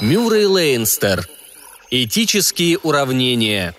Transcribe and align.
Мюррей 0.00 0.46
Лейнстер. 0.46 1.28
Этические 1.90 2.78
уравнения. 2.78 3.74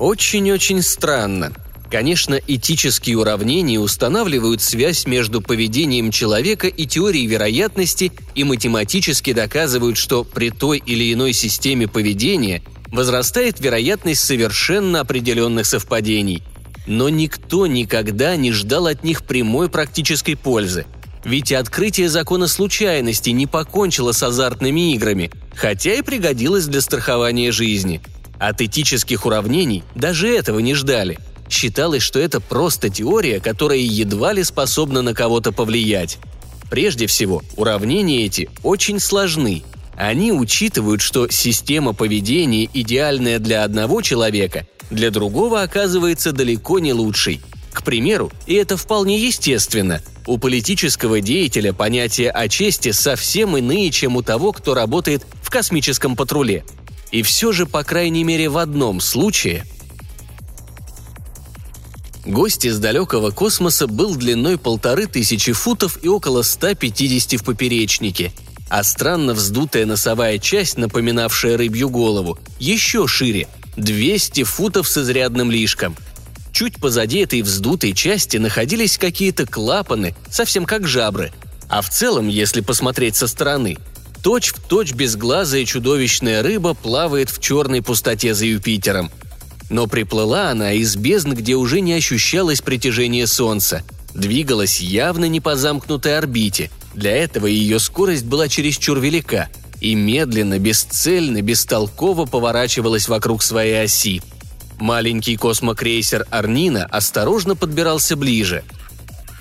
Очень-очень 0.00 0.82
странно. 0.82 1.52
Конечно, 1.88 2.34
этические 2.34 3.16
уравнения 3.16 3.78
устанавливают 3.78 4.60
связь 4.60 5.06
между 5.06 5.40
поведением 5.40 6.10
человека 6.10 6.66
и 6.66 6.84
теорией 6.84 7.28
вероятности 7.28 8.10
и 8.34 8.42
математически 8.42 9.32
доказывают, 9.32 9.96
что 9.98 10.24
при 10.24 10.50
той 10.50 10.82
или 10.84 11.12
иной 11.12 11.32
системе 11.32 11.86
поведения 11.86 12.64
возрастает 12.88 13.60
вероятность 13.60 14.22
совершенно 14.24 14.98
определенных 14.98 15.64
совпадений. 15.66 16.42
Но 16.86 17.08
никто 17.08 17.66
никогда 17.66 18.36
не 18.36 18.52
ждал 18.52 18.86
от 18.86 19.04
них 19.04 19.24
прямой 19.24 19.68
практической 19.68 20.34
пользы. 20.34 20.86
Ведь 21.24 21.52
открытие 21.52 22.08
закона 22.08 22.48
случайности 22.48 23.30
не 23.30 23.46
покончило 23.46 24.12
с 24.12 24.22
азартными 24.22 24.92
играми, 24.94 25.30
хотя 25.54 25.94
и 25.94 26.02
пригодилось 26.02 26.66
для 26.66 26.80
страхования 26.80 27.52
жизни. 27.52 28.00
От 28.40 28.60
этических 28.60 29.24
уравнений 29.24 29.84
даже 29.94 30.28
этого 30.28 30.58
не 30.58 30.74
ждали– 30.74 31.18
Считалось, 31.52 32.02
что 32.02 32.18
это 32.18 32.40
просто 32.40 32.88
теория, 32.88 33.38
которая 33.38 33.78
едва 33.78 34.32
ли 34.32 34.42
способна 34.42 35.02
на 35.02 35.12
кого-то 35.12 35.52
повлиять. 35.52 36.18
Прежде 36.70 37.06
всего, 37.06 37.42
уравнения 37.56 38.24
эти 38.24 38.48
очень 38.62 38.98
сложны. 38.98 39.62
Они 39.94 40.32
учитывают, 40.32 41.02
что 41.02 41.28
система 41.28 41.92
поведения, 41.92 42.66
идеальная 42.72 43.38
для 43.38 43.64
одного 43.64 44.00
человека, 44.00 44.66
для 44.90 45.10
другого 45.10 45.62
оказывается 45.62 46.32
далеко 46.32 46.78
не 46.78 46.92
лучшей. 46.92 47.40
К 47.72 47.82
примеру, 47.82 48.30
и 48.46 48.54
это 48.54 48.76
вполне 48.76 49.18
естественно, 49.18 50.02
у 50.26 50.38
политического 50.38 51.20
деятеля 51.20 51.72
понятия 51.72 52.30
о 52.30 52.48
чести 52.48 52.92
совсем 52.92 53.56
иные, 53.56 53.90
чем 53.90 54.16
у 54.16 54.22
того, 54.22 54.52
кто 54.52 54.74
работает 54.74 55.26
в 55.42 55.50
космическом 55.50 56.14
патруле. 56.14 56.64
И 57.10 57.22
все 57.22 57.52
же, 57.52 57.66
по 57.66 57.82
крайней 57.82 58.24
мере, 58.24 58.48
в 58.48 58.58
одном 58.58 59.00
случае 59.00 59.64
Гость 62.24 62.64
из 62.64 62.78
далекого 62.78 63.30
космоса 63.30 63.88
был 63.88 64.14
длиной 64.14 64.56
полторы 64.56 65.06
тысячи 65.06 65.52
футов 65.52 65.98
и 66.02 66.08
около 66.08 66.42
150 66.42 67.40
в 67.40 67.44
поперечнике, 67.44 68.32
а 68.68 68.84
странно 68.84 69.34
вздутая 69.34 69.86
носовая 69.86 70.38
часть, 70.38 70.76
напоминавшая 70.78 71.56
рыбью 71.56 71.88
голову, 71.88 72.38
еще 72.60 73.08
шире– 73.08 73.48
200 73.76 74.44
футов 74.44 74.88
с 74.88 74.98
изрядным 74.98 75.50
лишком. 75.50 75.96
Чуть 76.52 76.80
позади 76.80 77.18
этой 77.18 77.42
вздутой 77.42 77.92
части 77.92 78.36
находились 78.36 78.98
какие-то 78.98 79.46
клапаны, 79.46 80.14
совсем 80.30 80.64
как 80.64 80.86
жабры. 80.86 81.32
А 81.68 81.80
в 81.80 81.88
целом, 81.88 82.28
если 82.28 82.60
посмотреть 82.60 83.16
со 83.16 83.26
стороны, 83.26 83.78
точь-в-точь 84.22 84.90
точь 84.90 84.96
безглазая 84.96 85.64
чудовищная 85.64 86.42
рыба 86.42 86.74
плавает 86.74 87.30
в 87.30 87.40
черной 87.40 87.82
пустоте 87.82 88.34
за 88.34 88.46
Юпитером– 88.46 89.10
но 89.72 89.86
приплыла 89.86 90.50
она 90.50 90.74
из 90.74 90.96
бездн, 90.96 91.32
где 91.32 91.54
уже 91.54 91.80
не 91.80 91.94
ощущалось 91.94 92.60
притяжение 92.60 93.26
Солнца. 93.26 93.82
Двигалась 94.14 94.80
явно 94.80 95.24
не 95.24 95.40
по 95.40 95.56
замкнутой 95.56 96.18
орбите. 96.18 96.70
Для 96.92 97.12
этого 97.16 97.46
ее 97.46 97.80
скорость 97.80 98.26
была 98.26 98.48
чересчур 98.48 99.00
велика 99.00 99.48
и 99.82 99.96
медленно, 99.96 100.60
бесцельно, 100.60 101.42
бестолково 101.42 102.24
поворачивалась 102.24 103.08
вокруг 103.08 103.42
своей 103.42 103.82
оси. 103.82 104.22
Маленький 104.78 105.36
космокрейсер 105.36 106.24
«Арнина» 106.30 106.86
осторожно 106.86 107.56
подбирался 107.56 108.16
ближе. 108.16 108.62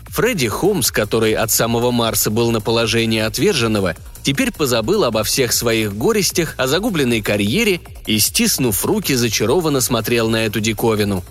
Фредди 0.07 0.47
Холмс, 0.47 0.91
который 0.91 1.33
от 1.33 1.51
самого 1.51 1.91
Марса 1.91 2.31
был 2.31 2.49
на 2.49 2.59
положении 2.59 3.19
отверженного, 3.19 3.95
теперь 4.23 4.51
позабыл 4.51 5.03
обо 5.03 5.23
всех 5.23 5.53
своих 5.53 5.95
горестях, 5.95 6.55
о 6.57 6.65
загубленной 6.65 7.21
карьере 7.21 7.79
и, 8.07 8.17
стиснув 8.17 8.83
руки, 8.83 9.13
зачарованно 9.13 9.79
смотрел 9.79 10.27
на 10.27 10.45
эту 10.47 10.59
диковину. 10.59 11.23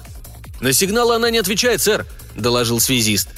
«На 0.61 0.73
сигнал 0.73 1.11
она 1.11 1.31
не 1.31 1.39
отвечает, 1.39 1.83
сэр»,– 1.83 2.07
доложил 2.37 2.79
связист. 2.79 3.29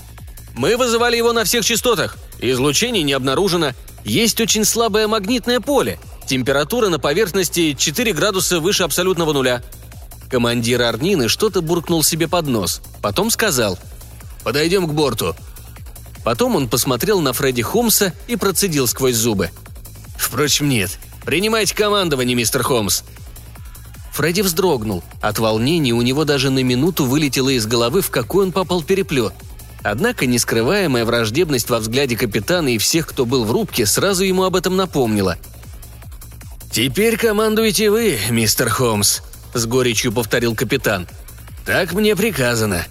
«Мы 0.54 0.76
вызывали 0.76 1.16
его 1.16 1.32
на 1.32 1.44
всех 1.44 1.64
частотах. 1.64 2.18
Излучение 2.42 3.02
не 3.02 3.14
обнаружено. 3.14 3.72
Есть 4.04 4.40
очень 4.40 4.64
слабое 4.64 5.08
магнитное 5.08 5.60
поле. 5.60 5.98
Температура 6.26 6.88
на 6.88 6.98
поверхности 6.98 7.72
4 7.72 8.12
градуса 8.12 8.60
выше 8.60 8.82
абсолютного 8.82 9.32
нуля». 9.32 9.62
Командир 10.28 10.82
Арнины 10.82 11.28
что-то 11.28 11.62
буркнул 11.62 12.02
себе 12.02 12.28
под 12.28 12.46
нос. 12.46 12.82
Потом 13.00 13.30
сказал 13.30 13.78
«Подойдем 14.42 14.86
к 14.86 14.92
борту. 14.92 15.34
Потом 16.24 16.56
он 16.56 16.68
посмотрел 16.68 17.20
на 17.20 17.32
Фредди 17.32 17.62
Холмса 17.62 18.12
и 18.28 18.36
процедил 18.36 18.86
сквозь 18.86 19.16
зубы. 19.16 19.50
«Впрочем, 20.16 20.68
нет. 20.68 20.98
Принимайте 21.24 21.74
командование, 21.74 22.36
мистер 22.36 22.62
Холмс». 22.62 23.02
Фредди 24.12 24.42
вздрогнул. 24.42 25.02
От 25.20 25.38
волнения 25.38 25.92
у 25.92 26.02
него 26.02 26.24
даже 26.24 26.50
на 26.50 26.62
минуту 26.62 27.06
вылетело 27.06 27.48
из 27.48 27.66
головы, 27.66 28.02
в 28.02 28.10
какой 28.10 28.44
он 28.46 28.52
попал 28.52 28.82
переплет. 28.82 29.32
Однако 29.82 30.26
нескрываемая 30.26 31.04
враждебность 31.04 31.68
во 31.68 31.78
взгляде 31.78 32.16
капитана 32.16 32.74
и 32.74 32.78
всех, 32.78 33.08
кто 33.08 33.26
был 33.26 33.44
в 33.44 33.50
рубке, 33.50 33.84
сразу 33.84 34.22
ему 34.22 34.44
об 34.44 34.54
этом 34.54 34.76
напомнила. 34.76 35.38
«Теперь 36.70 37.16
командуете 37.16 37.90
вы, 37.90 38.18
мистер 38.30 38.68
Холмс»,— 38.68 39.20
с 39.54 39.66
горечью 39.66 40.12
повторил 40.12 40.54
капитан. 40.54 41.06
«Так 41.66 41.92
мне 41.92 42.16
приказано. 42.16 42.86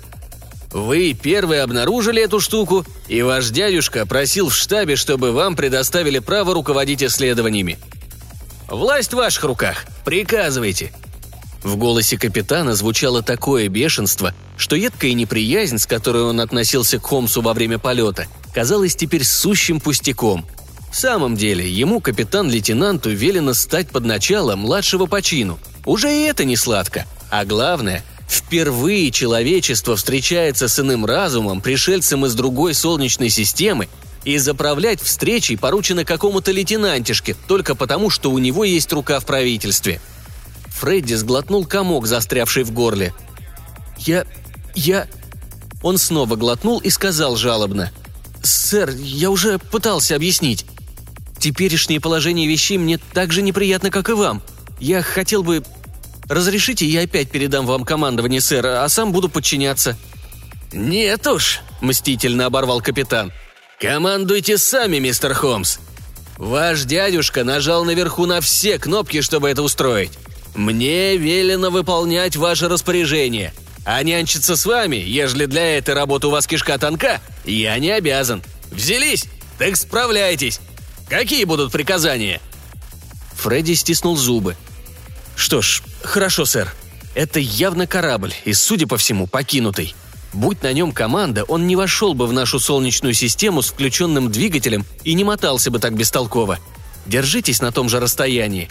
Вы 0.71 1.13
первые 1.13 1.63
обнаружили 1.63 2.21
эту 2.21 2.39
штуку, 2.39 2.85
и 3.07 3.21
ваш 3.21 3.49
дядюшка 3.49 4.05
просил 4.05 4.49
в 4.49 4.55
штабе, 4.55 4.95
чтобы 4.95 5.31
вам 5.31 5.55
предоставили 5.55 6.19
право 6.19 6.53
руководить 6.53 7.03
исследованиями. 7.03 7.79
Власть 8.69 9.13
в 9.13 9.17
ваших 9.17 9.45
руках. 9.45 9.85
Приказывайте». 10.05 10.91
В 11.63 11.75
голосе 11.75 12.17
капитана 12.17 12.75
звучало 12.75 13.21
такое 13.21 13.67
бешенство, 13.69 14.33
что 14.57 14.75
едкая 14.75 15.13
неприязнь, 15.13 15.77
с 15.77 15.85
которой 15.85 16.23
он 16.23 16.39
относился 16.39 16.99
к 16.99 17.05
Холмсу 17.05 17.41
во 17.41 17.53
время 17.53 17.77
полета, 17.77 18.27
казалась 18.53 18.95
теперь 18.95 19.23
сущим 19.23 19.79
пустяком. 19.79 20.45
В 20.91 20.95
самом 20.95 21.37
деле, 21.37 21.69
ему, 21.69 22.01
капитан-лейтенанту, 22.01 23.11
велено 23.11 23.53
стать 23.53 23.89
под 23.89 24.05
начало 24.05 24.55
младшего 24.55 25.05
по 25.05 25.21
чину. 25.21 25.59
Уже 25.85 26.11
и 26.11 26.23
это 26.23 26.43
не 26.43 26.55
сладко. 26.55 27.05
А 27.29 27.45
главное, 27.45 28.03
Впервые 28.31 29.11
человечество 29.11 29.97
встречается 29.97 30.69
с 30.69 30.79
иным 30.79 31.05
разумом, 31.05 31.59
пришельцем 31.59 32.25
из 32.25 32.33
другой 32.33 32.73
солнечной 32.73 33.27
системы, 33.27 33.89
и 34.23 34.37
заправлять 34.37 35.01
встречей 35.01 35.57
поручено 35.57 36.05
какому-то 36.05 36.53
лейтенантишке, 36.53 37.35
только 37.49 37.75
потому, 37.75 38.09
что 38.09 38.31
у 38.31 38.37
него 38.37 38.63
есть 38.63 38.93
рука 38.93 39.19
в 39.19 39.25
правительстве. 39.25 39.99
Фредди 40.81 41.13
сглотнул 41.13 41.63
комок, 41.63 42.07
застрявший 42.07 42.63
в 42.63 42.71
горле. 42.71 43.13
«Я... 43.99 44.25
я...» 44.73 45.07
Он 45.83 45.99
снова 45.99 46.35
глотнул 46.35 46.79
и 46.79 46.89
сказал 46.89 47.35
жалобно. 47.35 47.91
«Сэр, 48.41 48.89
я 48.89 49.29
уже 49.29 49.59
пытался 49.59 50.15
объяснить. 50.15 50.65
Теперешнее 51.37 51.99
положение 51.99 52.47
вещей 52.47 52.79
мне 52.79 52.97
так 52.97 53.31
же 53.31 53.43
неприятно, 53.43 53.91
как 53.91 54.09
и 54.09 54.13
вам. 54.13 54.41
Я 54.79 55.03
хотел 55.03 55.43
бы 55.43 55.63
Разрешите, 56.27 56.87
я 56.87 57.01
опять 57.01 57.29
передам 57.29 57.67
вам 57.67 57.83
командование, 57.83 58.41
сэр, 58.41 58.65
а 58.65 58.89
сам 58.89 59.11
буду 59.11 59.29
подчиняться». 59.29 59.95
«Нет 60.71 61.27
уж»,— 61.27 61.59
мстительно 61.81 62.47
оборвал 62.47 62.81
капитан. 62.81 63.31
«Командуйте 63.79 64.57
сами, 64.57 64.97
мистер 64.97 65.35
Холмс. 65.35 65.77
Ваш 66.37 66.85
дядюшка 66.85 67.43
нажал 67.43 67.85
наверху 67.85 68.25
на 68.25 68.41
все 68.41 68.79
кнопки, 68.79 69.21
чтобы 69.21 69.47
это 69.47 69.61
устроить. 69.61 70.17
Мне 70.55 71.17
велено 71.17 71.69
выполнять 71.69 72.35
ваше 72.35 72.67
распоряжение. 72.67 73.53
А 73.83 74.01
нянчиться 74.03 74.55
с 74.55 74.65
вами, 74.65 74.97
ежели 74.97 75.45
для 75.45 75.77
этой 75.77 75.95
работы 75.95 76.27
у 76.27 76.29
вас 76.31 76.45
кишка 76.45 76.77
тонка, 76.77 77.19
я 77.45 77.77
не 77.79 77.91
обязан. 77.91 78.43
Взялись? 78.71 79.25
Так 79.57 79.75
справляйтесь. 79.75 80.59
Какие 81.07 81.43
будут 81.43 81.71
приказания?» 81.71 82.39
Фредди 83.33 83.73
стиснул 83.73 84.15
зубы. 84.15 84.55
«Что 85.35 85.61
ж, 85.61 85.81
хорошо, 86.03 86.45
сэр. 86.45 86.73
Это 87.15 87.39
явно 87.39 87.87
корабль, 87.87 88.33
и, 88.45 88.53
судя 88.53 88.87
по 88.87 88.97
всему, 88.97 89.27
покинутый. 89.27 89.93
Будь 90.31 90.63
на 90.63 90.71
нем 90.71 90.91
команда, 90.93 91.43
он 91.43 91.67
не 91.67 91.75
вошел 91.75 92.13
бы 92.13 92.27
в 92.27 92.33
нашу 92.33 92.59
Солнечную 92.59 93.13
систему 93.13 93.61
с 93.61 93.69
включенным 93.69 94.31
двигателем 94.31 94.85
и 95.03 95.13
не 95.13 95.23
мотался 95.23 95.69
бы 95.71 95.79
так 95.79 95.93
бестолково. 95.95 96.59
Держитесь 97.05 97.61
на 97.61 97.71
том 97.71 97.89
же 97.89 97.99
расстоянии. 97.99 98.69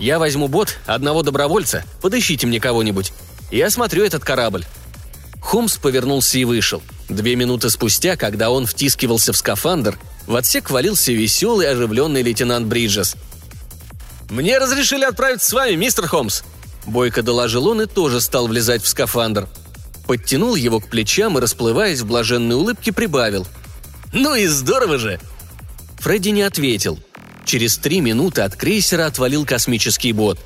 Я 0.00 0.18
возьму 0.18 0.48
бот, 0.48 0.78
одного 0.86 1.22
добровольца, 1.22 1.84
подыщите 2.02 2.48
мне 2.48 2.58
кого-нибудь. 2.58 3.12
Я 3.52 3.68
осмотрю 3.68 4.04
этот 4.04 4.24
корабль». 4.24 4.64
Холмс 5.40 5.76
повернулся 5.76 6.38
и 6.38 6.44
вышел. 6.44 6.82
Две 7.08 7.36
минуты 7.36 7.70
спустя, 7.70 8.16
когда 8.16 8.50
он 8.50 8.66
втискивался 8.66 9.32
в 9.32 9.36
скафандр, 9.36 9.96
в 10.26 10.34
отсек 10.34 10.70
валился 10.70 11.12
веселый, 11.12 11.70
оживленный 11.70 12.22
лейтенант 12.22 12.66
Бриджес– 12.66 13.14
«Мне 14.30 14.58
разрешили 14.58 15.04
отправиться 15.04 15.50
с 15.50 15.52
вами, 15.52 15.74
мистер 15.74 16.06
Холмс!» 16.06 16.42
Бойко 16.86 17.22
доложил 17.22 17.66
он 17.66 17.82
и 17.82 17.86
тоже 17.86 18.20
стал 18.20 18.46
влезать 18.46 18.82
в 18.82 18.88
скафандр. 18.88 19.48
Подтянул 20.06 20.54
его 20.54 20.80
к 20.80 20.88
плечам 20.88 21.36
и, 21.36 21.40
расплываясь 21.40 22.00
в 22.00 22.06
блаженной 22.06 22.54
улыбке, 22.54 22.92
прибавил. 22.92 23.46
«Ну 24.12 24.34
и 24.36 24.46
здорово 24.46 24.98
же!» 24.98 25.20
Фредди 25.98 26.30
не 26.30 26.42
ответил. 26.42 26.98
Через 27.44 27.78
три 27.78 28.00
минуты 28.00 28.42
от 28.42 28.56
крейсера 28.56 29.06
отвалил 29.06 29.44
космический 29.44 30.12
бот. 30.12 30.38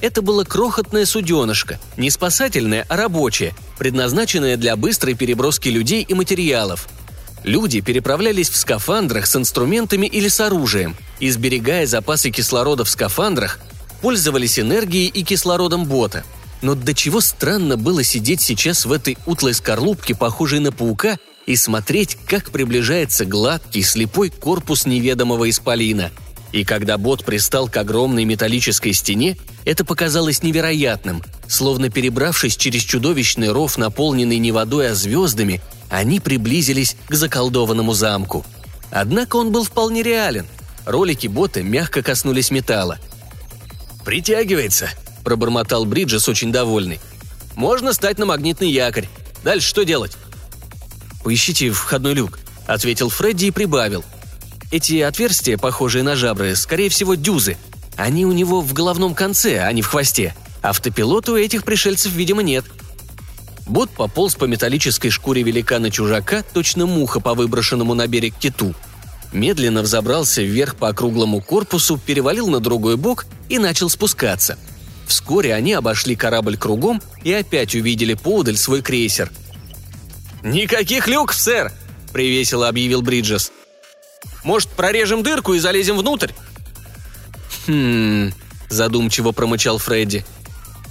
Это 0.00 0.20
было 0.20 0.42
крохотное 0.44 1.06
суденышко, 1.06 1.78
не 1.96 2.10
спасательное, 2.10 2.84
а 2.88 2.96
рабочее, 2.96 3.54
предназначенное 3.78 4.56
для 4.56 4.74
быстрой 4.76 5.14
переброски 5.14 5.68
людей 5.68 6.02
и 6.02 6.12
материалов. 6.14 6.88
Люди 7.44 7.80
переправлялись 7.80 8.50
в 8.50 8.56
скафандрах 8.56 9.26
с 9.26 9.36
инструментами 9.36 10.06
или 10.06 10.28
с 10.28 10.40
оружием, 10.40 10.96
и, 11.20 11.30
запасы 11.86 12.30
кислорода 12.30 12.84
в 12.84 12.90
скафандрах, 12.90 13.60
пользовались 14.00 14.58
энергией 14.58 15.06
и 15.06 15.22
кислородом 15.22 15.86
бота. 15.86 16.24
Но 16.62 16.74
до 16.74 16.94
чего 16.94 17.20
странно 17.20 17.76
было 17.76 18.02
сидеть 18.04 18.40
сейчас 18.40 18.84
в 18.84 18.92
этой 18.92 19.18
утлой 19.26 19.54
скорлупке, 19.54 20.14
похожей 20.14 20.60
на 20.60 20.72
паука, 20.72 21.18
и 21.46 21.56
смотреть, 21.56 22.16
как 22.26 22.50
приближается 22.50 23.24
гладкий, 23.24 23.82
слепой 23.82 24.30
корпус 24.30 24.86
неведомого 24.86 25.50
исполина. 25.50 26.10
И 26.52 26.64
когда 26.64 26.98
бот 26.98 27.24
пристал 27.24 27.68
к 27.68 27.76
огромной 27.78 28.24
металлической 28.24 28.92
стене, 28.92 29.38
это 29.64 29.84
показалось 29.84 30.42
невероятным. 30.42 31.22
Словно 31.48 31.90
перебравшись 31.90 32.56
через 32.56 32.82
чудовищный 32.82 33.50
ров, 33.50 33.78
наполненный 33.78 34.38
не 34.38 34.52
водой, 34.52 34.90
а 34.90 34.94
звездами, 34.94 35.62
они 35.88 36.20
приблизились 36.20 36.96
к 37.08 37.14
заколдованному 37.14 37.94
замку. 37.94 38.44
Однако 38.90 39.36
он 39.36 39.50
был 39.50 39.64
вполне 39.64 40.02
реален. 40.02 40.46
Ролики 40.84 41.26
бота 41.26 41.62
мягко 41.62 42.02
коснулись 42.02 42.50
металла. 42.50 42.98
«Притягивается»,– 44.04 44.90
пробормотал 45.24 45.86
Бриджес, 45.86 46.28
очень 46.28 46.52
довольный. 46.52 47.00
«Можно 47.54 47.94
стать 47.94 48.18
на 48.18 48.26
магнитный 48.26 48.70
якорь. 48.70 49.08
Дальше 49.44 49.68
что 49.68 49.84
делать?» 49.84 50.16
«Поищите 51.24 51.70
входной 51.70 52.14
люк»,— 52.14 52.40
ответил 52.66 53.08
Фредди 53.08 53.46
и 53.46 53.50
прибавил. 53.50 54.04
«Эти 54.72 55.00
отверстия, 55.00 55.56
похожие 55.56 56.02
на 56.02 56.16
жабры, 56.16 56.56
скорее 56.56 56.88
всего, 56.88 57.14
дюзы. 57.14 57.56
Они 57.96 58.26
у 58.26 58.32
него 58.32 58.60
в 58.60 58.72
головном 58.72 59.14
конце, 59.14 59.60
а 59.60 59.72
не 59.72 59.82
в 59.82 59.86
хвосте. 59.86 60.34
Автопилота 60.62 61.32
у 61.32 61.36
этих 61.36 61.62
пришельцев, 61.62 62.10
видимо, 62.12 62.42
нет». 62.42 62.64
Бот 63.66 63.90
пополз 63.90 64.34
по 64.34 64.46
металлической 64.46 65.10
шкуре 65.10 65.42
великана-чужака, 65.42 66.42
точно 66.52 66.86
муха 66.86 67.20
по 67.20 67.34
выброшенному 67.34 67.94
на 67.94 68.08
берег 68.08 68.34
киту. 68.34 68.74
Медленно 69.32 69.82
взобрался 69.82 70.42
вверх 70.42 70.74
по 70.74 70.88
округлому 70.88 71.40
корпусу, 71.40 71.96
перевалил 71.96 72.48
на 72.48 72.58
другой 72.58 72.96
бок 72.96 73.26
и 73.48 73.60
начал 73.60 73.88
спускаться. 73.88 74.58
Вскоре 75.06 75.54
они 75.54 75.74
обошли 75.74 76.16
корабль 76.16 76.56
кругом 76.56 77.00
и 77.22 77.32
опять 77.32 77.76
увидели 77.76 78.14
поодаль 78.14 78.56
свой 78.56 78.82
крейсер– 78.82 79.30
«Никаких 80.42 81.06
люков, 81.06 81.36
сэр!»– 81.36 81.72
привесело 82.12 82.68
объявил 82.68 83.00
Бриджес. 83.00 83.52
«Может, 84.42 84.70
прорежем 84.70 85.22
дырку 85.22 85.54
и 85.54 85.58
залезем 85.58 85.96
внутрь?» 85.96 86.32
«Хм...»– 87.66 88.32
задумчиво 88.68 89.32
промычал 89.32 89.78
Фредди. 89.78 90.24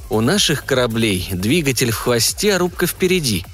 «У 0.10 0.22
наших 0.22 0.66
кораблей 0.66 1.28
двигатель 1.32 1.92
в 1.92 1.98
хвосте, 1.98 2.56
а 2.56 2.60
рубка 2.60 2.88
впереди. 2.88 3.46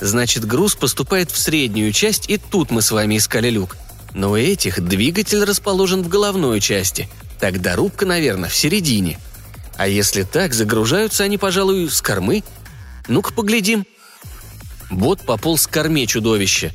Значит, 0.00 0.44
груз 0.44 0.74
поступает 0.74 1.30
в 1.30 1.38
среднюю 1.38 1.92
часть, 1.92 2.30
и 2.30 2.36
тут 2.36 2.70
мы 2.70 2.82
с 2.82 2.90
вами 2.90 3.16
искали 3.16 3.50
люк. 3.50 3.76
Но 4.14 4.32
у 4.32 4.36
этих 4.36 4.80
двигатель 4.80 5.44
расположен 5.44 6.02
в 6.02 6.08
головной 6.08 6.60
части. 6.60 7.08
Тогда 7.40 7.76
рубка, 7.76 8.06
наверное, 8.06 8.48
в 8.48 8.56
середине. 8.56 9.18
А 9.76 9.86
если 9.86 10.22
так, 10.22 10.54
загружаются 10.54 11.24
они, 11.24 11.38
пожалуй, 11.38 11.88
с 11.90 12.00
кормы? 12.00 12.42
Ну-ка 13.06 13.32
поглядим»,– 13.32 13.86
Бот 14.90 15.20
пополз 15.20 15.66
к 15.66 15.70
корме 15.70 16.06
чудовища. 16.06 16.72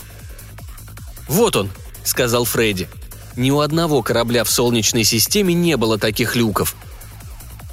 «Вот 1.28 1.56
он»,— 1.56 1.70
сказал 2.04 2.46
Фредди. 2.46 2.88
Ни 3.36 3.52
у 3.52 3.60
одного 3.60 4.04
корабля 4.04 4.44
в 4.44 4.52
Солнечной 4.52 5.04
системе 5.04 5.54
не 5.54 5.78
было 5.78 5.98
таких 5.98 6.36
люков. 6.36 6.76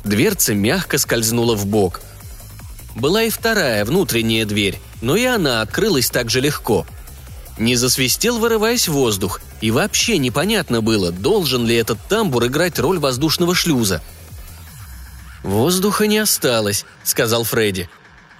Дверца 0.04 0.54
мягко 0.54 0.98
скользнула 0.98 1.54
в 1.54 1.66
бок. 1.66 2.00
Была 2.94 3.24
и 3.24 3.30
вторая, 3.30 3.84
внутренняя 3.84 4.46
дверь, 4.46 4.80
но 5.02 5.16
и 5.16 5.24
она 5.24 5.60
открылась 5.60 6.10
так 6.10 6.30
же 6.30 6.40
легко. 6.40 6.86
Не 7.58 7.76
засвистел, 7.76 8.38
вырываясь 8.38 8.88
воздух, 8.88 9.42
и 9.60 9.70
вообще 9.70 10.16
непонятно 10.16 10.80
было, 10.80 11.12
должен 11.12 11.66
ли 11.66 11.76
этот 11.76 11.98
тамбур 12.08 12.46
играть 12.46 12.78
роль 12.78 12.98
воздушного 12.98 13.54
шлюза. 13.54 14.02
«Воздуха 15.42 16.06
не 16.06 16.18
осталось»,— 16.18 16.86
сказал 17.04 17.44
Фредди. 17.44 17.88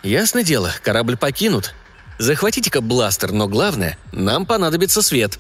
«Ясно 0.03 0.43
дело, 0.43 0.73
корабль 0.83 1.17
покинут, 1.19 1.75
Захватите-ка 2.21 2.83
бластер, 2.83 3.33
но 3.33 3.49
главное, 3.49 3.97
нам 4.13 4.45
понадобится 4.45 5.01
свет». 5.01 5.39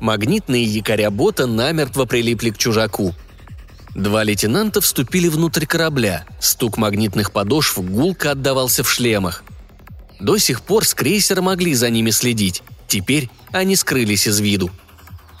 Магнитные 0.00 0.64
якоря 0.64 1.10
бота 1.10 1.46
намертво 1.46 2.04
прилипли 2.04 2.50
к 2.50 2.58
чужаку. 2.58 3.14
Два 3.94 4.24
лейтенанта 4.24 4.80
вступили 4.80 5.28
внутрь 5.28 5.66
корабля. 5.66 6.24
Стук 6.40 6.76
магнитных 6.76 7.32
подошв 7.32 7.78
гулко 7.78 8.32
отдавался 8.32 8.82
в 8.82 8.90
шлемах. 8.90 9.44
До 10.20 10.38
сих 10.38 10.62
пор 10.62 10.84
с 10.84 10.94
крейсера 10.94 11.42
могли 11.42 11.74
за 11.74 11.90
ними 11.90 12.10
следить. 12.10 12.62
Теперь 12.88 13.30
они 13.52 13.76
скрылись 13.76 14.26
из 14.26 14.40
виду. 14.40 14.70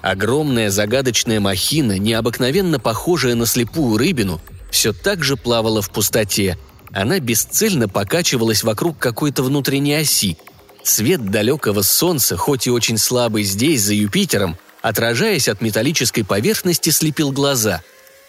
Огромная 0.02 0.70
загадочная 0.70 1.40
махина, 1.40 1.98
необыкновенно 1.98 2.78
похожая 2.78 3.34
на 3.34 3.46
слепую 3.46 3.96
рыбину, 3.96 4.40
все 4.70 4.92
так 4.92 5.24
же 5.24 5.36
плавала 5.36 5.82
в 5.82 5.90
пустоте– 5.90 6.58
она 6.94 7.18
бесцельно 7.18 7.88
покачивалась 7.88 8.62
вокруг 8.62 8.98
какой-то 8.98 9.42
внутренней 9.42 9.96
оси. 9.96 10.38
Свет 10.84 11.30
далекого 11.30 11.80
солнца, 11.80 12.36
хоть 12.36 12.66
и 12.66 12.70
очень 12.70 12.98
слабый 12.98 13.42
здесь, 13.42 13.82
за 13.82 13.94
Юпитером, 13.94 14.58
отражаясь 14.82 15.48
от 15.48 15.62
металлической 15.62 16.24
поверхности, 16.24 16.90
слепил 16.90 17.32
глаза. 17.32 17.82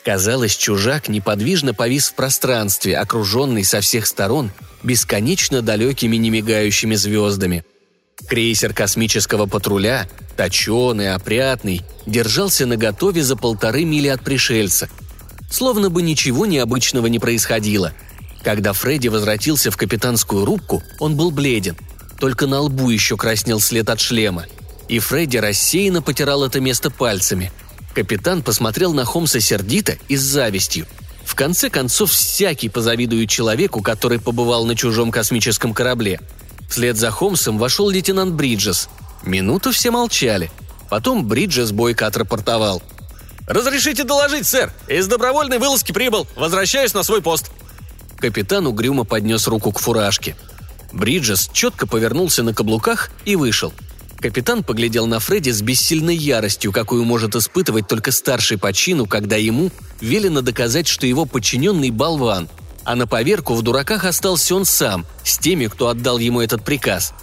Казалось, 0.05 0.55
чужак 0.55 1.09
неподвижно 1.09 1.73
повис 1.73 2.07
в 2.07 2.13
пространстве, 2.15 2.97
окруженный 2.97 3.65
со 3.65 3.81
всех 3.81 4.07
сторон 4.07 4.51
бесконечно 4.83 5.61
далекими 5.61 6.15
немигающими 6.15 6.95
звездами. 6.95 7.65
Крейсер 8.27 8.73
космического 8.73 9.47
патруля, 9.47 10.07
точеный, 10.37 11.13
опрятный, 11.13 11.81
держался 12.05 12.65
наготове 12.65 13.21
за 13.21 13.35
полторы 13.35 13.83
мили 13.83 14.07
от 14.07 14.23
пришельца. 14.23 14.87
Словно 15.51 15.89
бы 15.89 16.01
ничего 16.01 16.45
необычного 16.45 17.07
не 17.07 17.19
происходило– 17.19 17.93
когда 18.45 18.73
Фредди 18.73 19.07
возвратился 19.07 19.71
в 19.71 19.75
капитанскую 19.75 20.45
рубку, 20.45 20.83
он 20.99 21.15
был 21.15 21.31
бледен. 21.31 21.75
Только 22.25 22.47
на 22.47 22.61
лбу 22.61 22.89
еще 22.89 23.17
краснел 23.17 23.59
след 23.59 23.87
от 23.87 23.99
шлема. 23.99 24.47
И 24.87 24.97
Фредди 24.97 25.37
рассеянно 25.37 26.01
потирал 26.01 26.43
это 26.43 26.59
место 26.59 26.89
пальцами. 26.89 27.51
Капитан 27.93 28.41
посмотрел 28.41 28.95
на 28.95 29.05
Холмса 29.05 29.39
сердито 29.39 29.99
и 30.07 30.15
с 30.17 30.21
завистью. 30.21 30.87
В 31.23 31.35
конце 31.35 31.69
концов, 31.69 32.09
всякий 32.09 32.67
позавидует 32.67 33.29
человеку, 33.29 33.83
который 33.83 34.19
побывал 34.19 34.65
на 34.65 34.75
чужом 34.75 35.11
космическом 35.11 35.71
корабле. 35.71 36.19
Вслед 36.67 36.97
за 36.97 37.11
Холмсом 37.11 37.59
вошел 37.59 37.89
лейтенант 37.89 38.33
Бриджес. 38.33 38.89
Минуту 39.21 39.71
все 39.71 39.91
молчали. 39.91 40.49
Потом 40.89 41.27
Бриджес 41.27 41.71
бойко 41.71 42.07
отрапортовал. 42.07 42.81
«Разрешите 43.45 44.03
доложить, 44.03 44.47
сэр! 44.47 44.73
Из 44.87 45.05
добровольной 45.05 45.59
вылазки 45.59 45.91
прибыл. 45.91 46.25
Возвращаюсь 46.35 46.95
на 46.95 47.03
свой 47.03 47.21
пост». 47.21 47.51
Капитан 48.17 48.65
угрюмо 48.65 49.03
поднес 49.03 49.45
руку 49.45 49.71
к 49.71 49.77
фуражке. 49.77 50.35
Бриджес 50.95 51.49
четко 51.51 51.85
повернулся 51.85 52.41
на 52.41 52.53
каблуках 52.53 53.11
и 53.25 53.35
вышел. 53.35 53.73
Капитан 54.17 54.63
поглядел 54.63 55.05
на 55.05 55.19
Фредди 55.19 55.51
с 55.51 55.61
бессильной 55.61 56.15
яростью, 56.15 56.71
какую 56.71 57.03
может 57.03 57.35
испытывать 57.35 57.87
только 57.87 58.11
старший 58.11 58.57
по 58.57 58.71
чину, 58.71 59.05
когда 59.05 59.35
ему 59.35 59.71
велено 59.99 60.41
доказать, 60.41 60.87
что 60.87 61.05
его 61.05 61.25
подчиненный 61.25 61.91
болван, 61.91 62.47
а 62.85 62.95
на 62.95 63.07
поверку 63.07 63.55
в 63.55 63.61
дураках 63.61 64.05
остался 64.05 64.55
он 64.55 64.63
сам, 64.65 65.05
с 65.23 65.37
теми, 65.37 65.67
кто 65.67 65.89
отдал 65.89 66.17
ему 66.17 66.39
этот 66.39 66.63
приказ. 66.63 67.13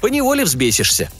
Поневоле 0.00 0.44
взбесишься. 0.44 1.10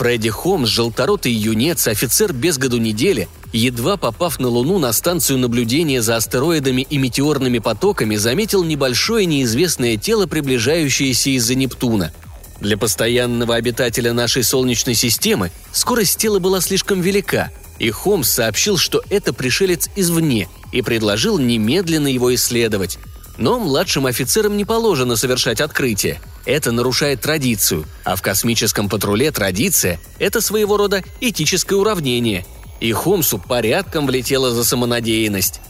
Фредди 0.00 0.30
Холмс, 0.30 0.70
желторотый 0.70 1.30
юнец, 1.30 1.86
офицер 1.86 2.32
без 2.32 2.56
году 2.56 2.78
недели, 2.78 3.28
едва 3.52 3.98
попав 3.98 4.40
на 4.40 4.48
Луну 4.48 4.78
на 4.78 4.94
станцию 4.94 5.38
наблюдения 5.38 6.00
за 6.00 6.16
астероидами 6.16 6.86
и 6.88 6.96
метеорными 6.96 7.58
потоками, 7.58 8.16
заметил 8.16 8.64
небольшое 8.64 9.26
неизвестное 9.26 9.98
тело, 9.98 10.24
приближающееся 10.24 11.36
из-за 11.36 11.54
Нептуна. 11.54 12.14
Для 12.62 12.78
постоянного 12.78 13.56
обитателя 13.56 14.14
нашей 14.14 14.42
Солнечной 14.42 14.94
системы 14.94 15.52
скорость 15.70 16.16
тела 16.16 16.38
была 16.38 16.62
слишком 16.62 17.02
велика, 17.02 17.50
и 17.78 17.90
Холмс 17.90 18.30
сообщил, 18.30 18.78
что 18.78 19.02
это 19.10 19.34
пришелец 19.34 19.90
извне, 19.96 20.48
и 20.72 20.80
предложил 20.80 21.38
немедленно 21.38 22.08
его 22.08 22.34
исследовать. 22.34 22.98
Но 23.36 23.60
младшим 23.60 24.06
офицерам 24.06 24.56
не 24.56 24.64
положено 24.64 25.16
совершать 25.16 25.60
открытие. 25.60 26.22
Это 26.44 26.72
нарушает 26.72 27.20
традицию, 27.20 27.84
а 28.04 28.16
в 28.16 28.22
космическом 28.22 28.88
патруле 28.88 29.30
традиция– 29.30 30.00
это 30.18 30.40
своего 30.40 30.76
рода 30.76 31.02
этическое 31.20 31.78
уравнение– 31.78 32.44
и 32.80 32.92
Холмсу 32.92 33.38
порядком 33.38 34.06
влетело 34.06 34.50
за 34.52 34.64
самонадеянность. 34.64 35.60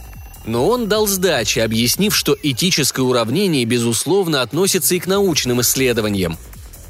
Но 0.46 0.68
он 0.68 0.88
дал 0.88 1.06
сдачи, 1.06 1.58
объяснив, 1.58 2.16
что 2.16 2.36
этическое 2.40 3.04
уравнение, 3.04 3.64
безусловно, 3.64 4.42
относится 4.42 4.94
и 4.94 4.98
к 4.98 5.06
научным 5.06 5.60
исследованиям. 5.60 6.38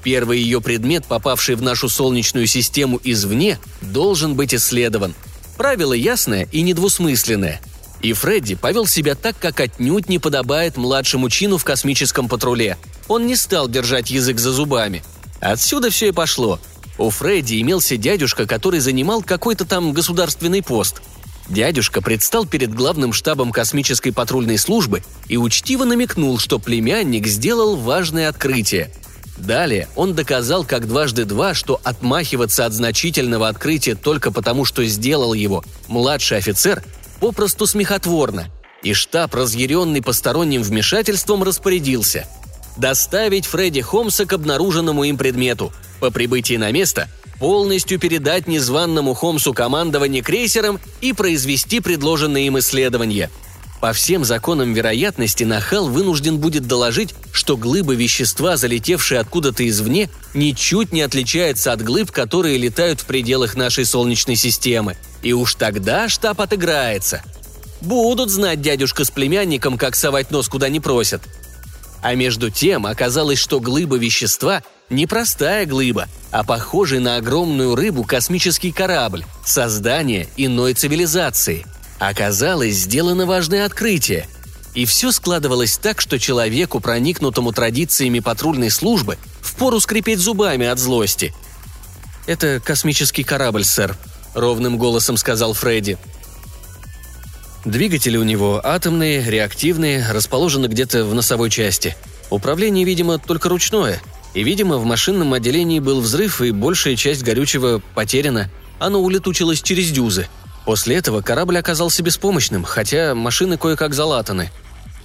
Первый 0.05 0.39
ее 0.41 0.61
предмет, 0.61 1.05
попавший 1.07 1.57
в 1.57 1.63
нашу 1.63 1.89
Солнечную 1.89 2.47
систему 2.47 3.01
извне, 3.03 3.59
должен 3.81 4.35
быть 4.35 4.55
исследован. 4.55 5.15
Правило 5.57 5.93
ясное 5.93 6.49
и 6.53 6.63
недвусмысленное. 6.63 7.61
И 8.03 8.13
Фредди 8.13 8.55
повел 8.55 8.87
себя 8.87 9.15
так, 9.15 9.39
как 9.39 9.61
отнюдь 9.61 10.09
не 10.09 10.19
подобает 10.19 10.77
младшему 10.77 11.29
чину 11.29 11.59
в 11.59 11.65
космическом 11.65 12.29
патруле. 12.29 12.79
Он 13.09 13.27
не 13.27 13.37
стал 13.37 13.69
держать 13.69 14.11
язык 14.11 14.39
за 14.39 14.53
зубами. 14.53 15.03
Отсюда 15.41 15.91
все 15.91 16.09
и 16.09 16.13
пошло. 16.13 16.59
У 16.99 17.11
Фредди 17.11 17.61
имелся 17.61 17.97
дядюшка, 17.97 18.47
который 18.47 18.81
занимал 18.81 19.23
какой-то 19.23 19.65
там 19.65 19.93
государственный 19.93 20.63
пост. 20.63 21.03
Дядюшка 21.49 22.01
предстал 22.01 22.47
перед 22.47 22.73
главным 22.73 23.13
штабом 23.13 23.51
космической 23.53 24.13
патрульной 24.13 24.57
службы 24.57 25.03
и 25.27 25.37
учтиво 25.37 25.85
намекнул, 25.85 26.39
что 26.39 26.59
племянник 26.59 27.27
сделал 27.27 27.77
важное 27.77 28.29
открытие. 28.29 28.93
Далее 29.37 29.89
он 29.97 30.15
доказал 30.15 30.65
как 30.65 30.87
дважды 30.87 31.25
два, 31.25 31.55
что 31.55 31.81
отмахиваться 31.83 32.67
от 32.67 32.73
значительного 32.73 33.49
открытия 33.49 33.95
только 33.95 34.31
потому, 34.31 34.65
что 34.65 34.85
сделал 34.85 35.33
его 35.33 35.65
младший 35.89 36.39
офицер, 36.39 36.85
попросту 37.21 37.67
смехотворно, 37.67 38.49
и 38.83 38.95
штаб, 38.95 39.35
разъяренный 39.35 40.03
посторонним 40.03 40.63
вмешательством, 40.63 41.43
распорядился 41.43 42.27
доставить 42.77 43.47
Фредди 43.47 43.81
Холмса 43.81 44.25
к 44.25 44.33
обнаруженному 44.33 45.05
им 45.05 45.17
предмету. 45.17 45.73
По 46.01 46.11
прибытии 46.11 46.57
на 46.57 46.73
место 46.73 47.09
полностью 47.39 47.99
передать 47.99 48.47
незваному 48.47 49.15
Холмсу 49.15 49.53
командование 49.55 50.23
крейсером 50.23 50.81
и 51.01 51.13
произвести 51.13 51.81
предложенные 51.81 52.47
им 52.47 52.59
исследования. 52.59 53.31
По 53.81 53.95
всем 53.95 54.25
законам 54.25 54.75
вероятности 54.75 55.45
Нахал 55.45 55.89
вынужден 55.89 56.39
будет 56.39 56.67
доложить, 56.67 57.15
что 57.33 57.57
глыбы 57.57 57.97
вещества, 57.97 58.59
залетевшие 58.59 59.21
откуда-то 59.21 59.67
извне, 59.67 60.11
ничуть 60.35 60.93
не 60.93 61.01
отличаются 61.01 61.73
от 61.73 61.83
глыб, 61.83 62.11
которые 62.11 62.59
летают 62.59 63.01
в 63.01 63.07
пределах 63.07 63.55
нашей 63.55 63.87
Солнечной 63.87 64.37
системы. 64.37 64.97
И 65.23 65.33
уж 65.33 65.55
тогда 65.55 66.11
штаб 66.11 66.43
отыграется. 66.43 67.23
Будут 67.81 68.29
знать 68.29 68.61
дядюшка 68.61 69.07
с 69.07 69.11
племянником, 69.11 69.79
как 69.79 69.97
совать 69.97 70.31
нос 70.31 70.51
куда 70.51 70.69
не 70.69 70.81
просят. 70.81 71.23
А 72.03 72.15
между 72.15 72.51
тем 72.51 72.85
оказалось, 72.87 73.39
что 73.39 73.61
глыба 73.61 73.97
вещества 73.97 74.63
не 74.91 75.07
простая 75.07 75.65
глыба, 75.65 76.07
а 76.31 76.45
похожий 76.45 76.99
на 76.99 77.17
огромную 77.17 77.75
рыбу 77.75 78.05
космический 78.05 78.73
корабль, 78.73 79.25
создание 79.45 80.29
иной 80.37 80.75
цивилизации. 80.75 81.65
Оказалось, 82.01 82.75
сделано 82.75 83.27
важное 83.27 83.65
открытие. 83.65 84.27
И 84.75 84.85
все 84.87 85.13
складывалось 85.13 85.79
так, 85.79 86.01
что 86.01 86.19
человеку, 86.19 86.81
проникнутому 86.81 87.53
традициями 87.53 88.19
патрульной 88.19 88.71
службы, 88.71 89.19
впору 89.41 89.79
скрипеть 89.79 90.19
зубами 90.19 90.67
от 90.67 90.81
злости. 90.81 91.33
«Это 92.27 92.59
космический 92.59 93.23
корабль, 93.23 93.65
сэр»,— 93.65 93.97
ровным 94.35 94.79
голосом 94.79 95.17
сказал 95.17 95.53
Фредди. 95.53 95.97
Двигатели 97.65 98.17
у 98.17 98.25
него 98.25 98.61
атомные, 98.65 99.23
реактивные, 99.23 100.05
расположены 100.11 100.67
где-то 100.67 101.05
в 101.05 101.15
носовой 101.15 101.51
части. 101.51 101.97
Управление, 102.31 102.85
видимо, 102.85 103.19
только 103.19 103.49
ручное— 103.49 104.01
и, 104.35 104.45
видимо, 104.45 104.79
в 104.79 104.85
машинном 104.85 105.35
отделении 105.35 105.81
был 105.81 106.01
взрыв, 106.01 106.41
и 106.41 106.53
большая 106.53 106.97
часть 106.97 107.23
горючего 107.23 107.83
потеряна. 107.95 108.51
Оно 108.79 109.01
улетучилось 109.01 109.61
через 109.61 109.91
дюзы. 109.91 110.29
После 110.65 110.97
этого 110.97 111.23
корабль 111.23 111.59
оказался 111.59 112.03
беспомощным, 112.03 112.65
хотя 112.65 113.15
машины 113.15 113.57
кое-как 113.57 113.95
залатаны. 113.95 114.51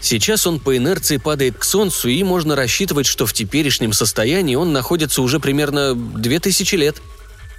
Сейчас 0.02 0.46
он 0.46 0.60
по 0.60 0.78
инерции 0.78 1.18
падает 1.18 1.58
к 1.58 1.64
Солнцу, 1.64 2.10
и 2.10 2.22
можно 2.24 2.56
рассчитывать, 2.56 3.08
что 3.08 3.26
в 3.26 3.34
теперешнем 3.34 3.94
состоянии 3.94 4.56
он 4.56 4.74
находится 4.74 5.22
уже 5.22 5.40
примерно 5.40 5.96
2000 5.96 6.76
лет. 6.76 7.02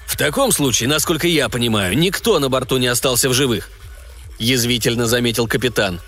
«В 0.07 0.17
таком 0.17 0.53
случае, 0.53 0.89
насколько 0.89 1.27
я 1.27 1.49
понимаю, 1.49 1.99
никто 1.99 2.39
на 2.39 2.49
борту 2.49 2.77
не 2.77 2.87
остался 2.87 3.29
в 3.29 3.35
живых»,– 3.35 3.71
язвительно 4.39 5.07
заметил 5.07 5.49
капитан. 5.49 6.01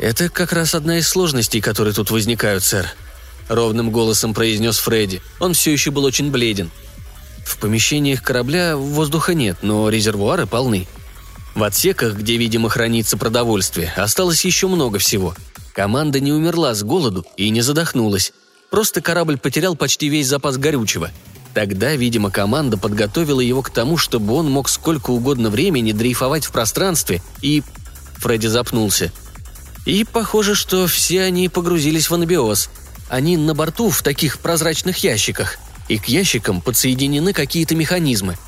«Это 0.00 0.28
как 0.28 0.52
раз 0.52 0.74
одна 0.74 0.98
из 0.98 1.08
сложностей, 1.08 1.60
которые 1.60 1.94
тут 1.94 2.10
возникают, 2.10 2.64
сэр»,– 2.64 2.88
ровным 3.48 3.92
голосом 3.92 4.34
произнес 4.34 4.78
Фредди. 4.78 5.22
Он 5.38 5.54
все 5.54 5.70
еще 5.70 5.92
был 5.92 6.04
очень 6.04 6.32
бледен. 6.32 6.72
В 7.44 7.58
помещениях 7.58 8.22
корабля 8.22 8.76
воздуха 8.76 9.34
нет, 9.34 9.58
но 9.62 9.88
резервуары 9.88 10.46
полны. 10.46 10.86
В 11.54 11.62
отсеках, 11.62 12.16
где, 12.16 12.36
видимо, 12.36 12.68
хранится 12.68 13.16
продовольствие, 13.16 13.92
осталось 13.96 14.44
еще 14.44 14.68
много 14.68 14.98
всего. 14.98 15.34
Команда 15.74 16.20
не 16.20 16.32
умерла 16.32 16.74
с 16.74 16.82
голоду 16.82 17.26
и 17.36 17.50
не 17.50 17.60
задохнулась. 17.60 18.32
Просто 18.70 19.00
корабль 19.00 19.38
потерял 19.38 19.76
почти 19.76 20.08
весь 20.08 20.28
запас 20.28 20.56
горючего. 20.56 21.10
Тогда, 21.52 21.94
видимо, 21.94 22.30
команда 22.30 22.78
подготовила 22.78 23.40
его 23.40 23.60
к 23.60 23.70
тому, 23.70 23.98
чтобы 23.98 24.32
он 24.34 24.50
мог 24.50 24.70
сколько 24.70 25.10
угодно 25.10 25.50
времени 25.50 25.92
дрейфовать 25.92 26.46
в 26.46 26.52
пространстве 26.52 27.22
и... 27.42 27.62
Фредди 28.16 28.46
запнулся. 28.46 29.12
И 29.84 30.04
похоже, 30.04 30.54
что 30.54 30.86
все 30.86 31.22
они 31.22 31.48
погрузились 31.48 32.08
в 32.08 32.14
анабиоз– 32.14 32.70
они 33.12 33.36
на 33.36 33.54
борту 33.54 33.90
в 33.90 34.00
таких 34.02 34.38
прозрачных 34.38 34.96
ящиках, 35.04 35.58
и 35.92 35.98
к 35.98 36.08
ящикам 36.08 36.62
подсоединены 36.62 37.34
какие-то 37.34 37.74
механизмы. 37.74 38.38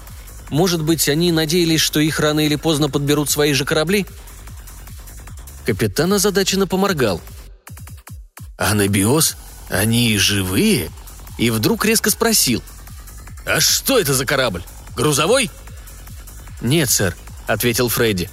Может 0.48 0.82
быть, 0.82 1.10
они 1.10 1.30
надеялись, 1.30 1.82
что 1.82 2.00
их 2.00 2.18
рано 2.18 2.40
или 2.40 2.56
поздно 2.56 2.88
подберут 2.88 3.28
свои 3.28 3.52
же 3.52 3.66
корабли? 3.66 4.06
Капитан 5.66 6.14
озадаченно 6.14 6.66
поморгал. 6.66 7.20
«Анабиоз? 8.56 9.36
Они 9.68 10.16
живые?» 10.16 10.90
И 11.36 11.50
вдруг 11.50 11.84
резко 11.84 12.08
спросил. 12.08 12.62
«А 13.44 13.60
что 13.60 13.98
это 13.98 14.14
за 14.14 14.24
корабль? 14.24 14.62
Грузовой?» 14.96 15.50
«Нет, 16.62 16.88
сэр»,— 16.88 17.14
ответил 17.46 17.90
Фредди. 17.90 18.30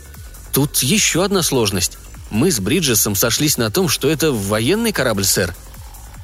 «Тут 0.54 0.78
еще 0.84 1.26
одна 1.26 1.44
сложность. 1.44 1.98
Мы 2.30 2.50
с 2.50 2.62
Бриджесом 2.62 3.16
сошлись 3.16 3.58
на 3.58 3.72
том, 3.72 3.90
что 3.90 4.10
это 4.10 4.32
военный 4.32 4.94
корабль, 4.94 5.26
сэр. 5.26 5.54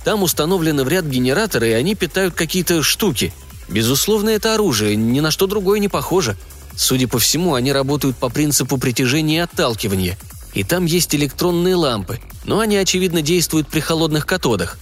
Там 0.08 0.24
установлены 0.24 0.86
в 0.86 0.88
ряд 0.88 1.04
генераторы, 1.04 1.68
и 1.68 1.74
они 1.74 1.94
питают 1.94 2.34
какие-то 2.34 2.82
штуки. 2.82 3.34
Безусловно, 3.68 4.30
это 4.30 4.54
оружие, 4.54 4.96
ни 4.96 5.20
на 5.20 5.32
что 5.32 5.48
другое 5.48 5.80
не 5.80 5.90
похоже. 5.90 6.38
Судя 6.78 7.10
по 7.10 7.20
всему, 7.20 7.56
они 7.56 7.74
работают 7.74 8.16
по 8.16 8.30
принципу 8.30 8.78
притяжения 8.78 9.36
и 9.36 9.40
отталкивания. 9.40 10.18
И 10.54 10.64
там 10.64 10.86
есть 10.86 11.14
электронные 11.14 11.76
лампы, 11.76 12.22
но 12.46 12.62
они, 12.62 12.78
очевидно, 12.78 13.22
действуют 13.22 13.68
при 13.68 13.82
холодных 13.82 14.26
катодах. 14.26 14.78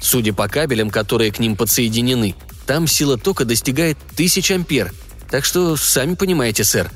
Судя 0.00 0.32
по 0.32 0.48
кабелям, 0.48 0.90
которые 0.90 1.30
к 1.30 1.38
ним 1.38 1.54
подсоединены, 1.54 2.34
там 2.66 2.88
сила 2.88 3.16
тока 3.16 3.44
достигает 3.44 3.96
тысяч 4.16 4.50
ампер. 4.50 4.92
Так 5.30 5.44
что, 5.44 5.76
сами 5.76 6.16
понимаете, 6.16 6.64
сэр. 6.64 6.90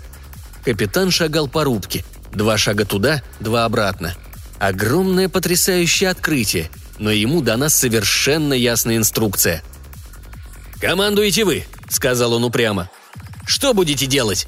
Капитан 0.65 1.13
шагал 1.13 1.47
по 1.47 1.63
рубке. 1.63 2.05
Два 2.33 2.59
шага 2.59 2.85
туда, 2.85 3.23
два 3.39 3.65
обратно. 3.65 4.17
Огромное 4.59 5.29
потрясающее 5.29 6.11
открытие 6.11 6.69
но 7.01 7.11
ему 7.11 7.41
дана 7.41 7.71
совершенно 7.71 8.53
ясная 8.53 8.99
инструкция. 8.99 9.63
«Командуете 10.81 11.45
вы»,— 11.45 11.65
сказал 11.89 12.35
он 12.35 12.45
упрямо. 12.45 12.91
«Что 13.47 13.75
будете 13.75 14.07
делать?» 14.07 14.47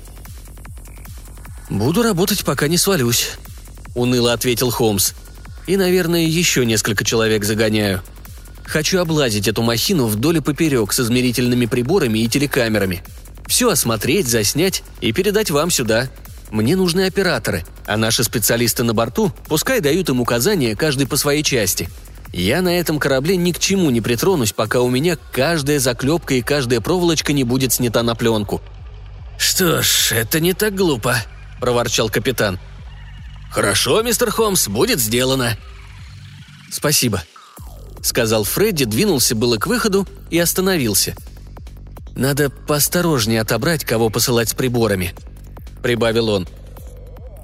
«Буду 1.71 2.03
работать, 2.03 2.45
пока 2.45 2.69
не 2.69 2.77
свалюсь»,— 2.77 3.31
уныло 3.95 4.35
ответил 4.35 4.71
Холмс. 4.71 5.13
«И, 5.67 5.77
наверное, 5.79 6.27
еще 6.27 6.67
несколько 6.67 7.05
человек 7.05 7.45
загоняю. 7.45 8.03
Хочу 8.67 9.01
облазить 9.01 9.49
эту 9.49 9.63
махину 9.63 10.07
вдоль 10.07 10.37
и 10.37 10.41
поперек 10.41 10.93
с 10.93 11.01
измерительными 11.01 11.67
приборами 11.67 12.19
и 12.19 12.29
телекамерами. 12.29 13.03
Все 13.47 13.71
осмотреть, 13.71 14.29
заснять 14.29 14.83
и 15.01 15.13
передать 15.13 15.51
вам 15.51 15.71
сюда. 15.71 16.11
Мне 16.51 16.77
нужны 16.77 17.07
операторы, 17.07 17.65
а 17.87 17.97
наши 17.97 18.25
специалисты 18.25 18.83
на 18.83 18.93
борту 18.93 19.33
пускай 19.49 19.81
дают 19.81 20.11
им 20.11 20.21
указания 20.21 20.77
каждый 20.77 21.07
по 21.07 21.17
своей 21.17 21.43
части. 21.43 21.89
Я 22.33 22.63
на 22.63 22.79
этом 22.79 22.99
корабле 22.99 23.37
ни 23.37 23.53
к 23.53 23.59
чему 23.59 23.91
не 23.91 24.01
притронусь, 24.01 24.53
пока 24.53 24.81
у 24.81 24.89
меня 24.89 25.19
каждая 25.33 25.79
заклепка 25.79 26.35
и 26.35 26.43
каждая 26.43 26.81
проволочка 26.81 27.33
не 27.33 27.45
будет 27.45 27.73
снята 27.73 28.03
на 28.03 28.15
пленку». 28.15 28.63
«Что 29.39 29.83
ж, 29.83 30.13
это 30.13 30.41
не 30.41 30.55
так 30.55 30.75
глупо»,– 30.75 31.17
проворчал 31.61 32.09
капитан. 32.09 32.59
«Хорошо, 33.51 34.03
мистер 34.03 34.31
Холмс, 34.31 34.69
будет 34.69 34.99
сделано». 34.99 35.59
«Спасибо»,– 36.71 37.23
сказал 38.03 38.45
Фредди, 38.45 38.85
двинулся 38.85 39.35
было 39.35 39.59
к 39.59 39.67
выходу 39.67 40.07
и 40.31 40.39
остановился. 40.39 41.15
«Надо 42.15 42.51
поосторожнее 42.51 43.41
отобрать, 43.41 43.85
кого 43.85 44.11
посылать 44.11 44.51
с 44.51 44.55
приборами»,– 44.55 45.15
прибавил 45.83 46.29
он. 46.29 46.49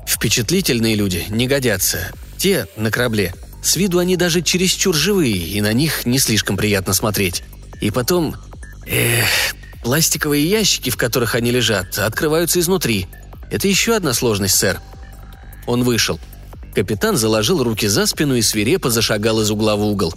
«Впечатлительные 0.06 0.94
люди 0.94 1.26
не 1.28 1.46
годятся. 1.46 2.12
Те 2.38 2.68
на 2.76 2.90
корабле– 2.90 3.34
с 3.62 3.76
виду 3.76 3.98
они 3.98 4.16
даже 4.16 4.42
чересчур 4.42 4.94
живые, 4.94 5.36
и 5.36 5.60
на 5.60 5.72
них 5.72 6.06
не 6.06 6.18
слишком 6.18 6.56
приятно 6.56 6.92
смотреть. 6.92 7.42
И 7.80 7.90
потом... 7.90 8.34
Эх, 8.86 9.54
пластиковые 9.82 10.48
ящики, 10.48 10.90
в 10.90 10.96
которых 10.96 11.34
они 11.34 11.50
лежат, 11.50 11.98
открываются 11.98 12.60
изнутри. 12.60 13.06
Это 13.50 13.68
еще 13.68 13.94
одна 13.94 14.14
сложность, 14.14 14.56
сэр. 14.56 14.80
Он 15.66 15.82
вышел. 15.82 16.18
Капитан 16.74 17.16
заложил 17.16 17.62
руки 17.62 17.86
за 17.86 18.06
спину 18.06 18.36
и 18.36 18.42
свирепо 18.42 18.90
зашагал 18.90 19.40
из 19.40 19.50
угла 19.50 19.76
в 19.76 19.82
угол. 19.82 20.14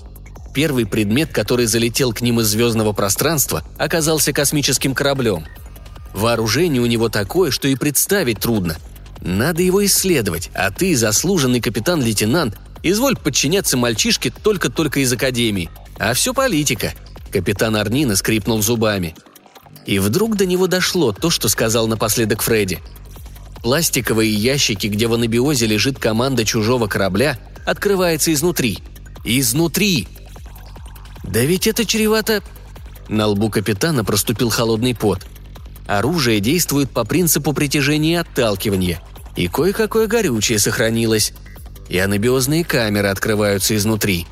Первый 0.54 0.86
предмет, 0.86 1.32
который 1.32 1.66
залетел 1.66 2.14
к 2.14 2.22
ним 2.22 2.40
из 2.42 2.48
звездного 2.48 2.94
пространства, 2.94 3.64
оказался 3.78 4.34
космическим 4.34 4.94
кораблем. 4.94 5.46
Вооружение 6.14 6.82
у 6.82 6.86
него 6.86 7.10
такое, 7.10 7.52
что 7.52 7.68
и 7.68 7.76
представить 7.76 8.40
трудно. 8.40 8.78
Надо 9.22 9.62
его 9.62 9.86
исследовать, 9.86 10.50
а 10.54 10.72
ты, 10.72 10.96
заслуженный 10.96 11.62
капитан-лейтенант, 11.62 12.58
изволь 12.84 13.18
подчиняться 13.18 13.78
мальчишке 13.78 14.32
только-только 14.32 15.00
из 15.00 15.12
академии. 15.12 15.70
А 15.98 16.14
все 16.14 16.34
политика. 16.34 16.94
Капитан 17.32 17.76
Арнина 17.76 18.16
скрипнул 18.16 18.62
зубами. 18.62 19.16
И 19.86 20.00
вдруг 20.00 20.36
до 20.36 20.46
него 20.46 20.68
дошло 20.68 21.12
то, 21.12 21.30
что 21.30 21.50
сказал 21.50 21.88
напоследок 21.88 22.42
Фредди. 22.42 22.80
Пластиковые 23.64 24.32
ящики, 24.34 24.88
где 24.88 25.08
в 25.08 25.14
анабиозе 25.14 25.68
лежит 25.68 26.00
команда 26.00 26.46
чужого 26.46 26.88
корабля, 26.88 27.38
открывается 27.66 28.34
изнутри. 28.34 28.80
Изнутри! 29.24 30.08
Да 31.24 31.42
ведь 31.42 31.68
это 31.68 31.86
чревато... 31.86 32.44
На 33.08 33.28
лбу 33.28 33.50
капитана 33.50 34.04
проступил 34.04 34.50
холодный 34.50 34.96
пот. 34.96 35.28
Оружие 35.86 36.40
действует 36.40 36.90
по 36.92 37.04
принципу 37.04 37.54
притяжения 37.54 38.14
и 38.14 38.16
отталкивания. 38.16 39.02
И 39.36 39.48
кое-какое 39.48 40.08
горючее 40.08 40.60
сохранилось. 40.60 41.34
И 41.92 42.00
анабиозные 42.00 42.64
камеры 42.64 43.10
открываются 43.10 43.76
изнутри. 43.76 44.26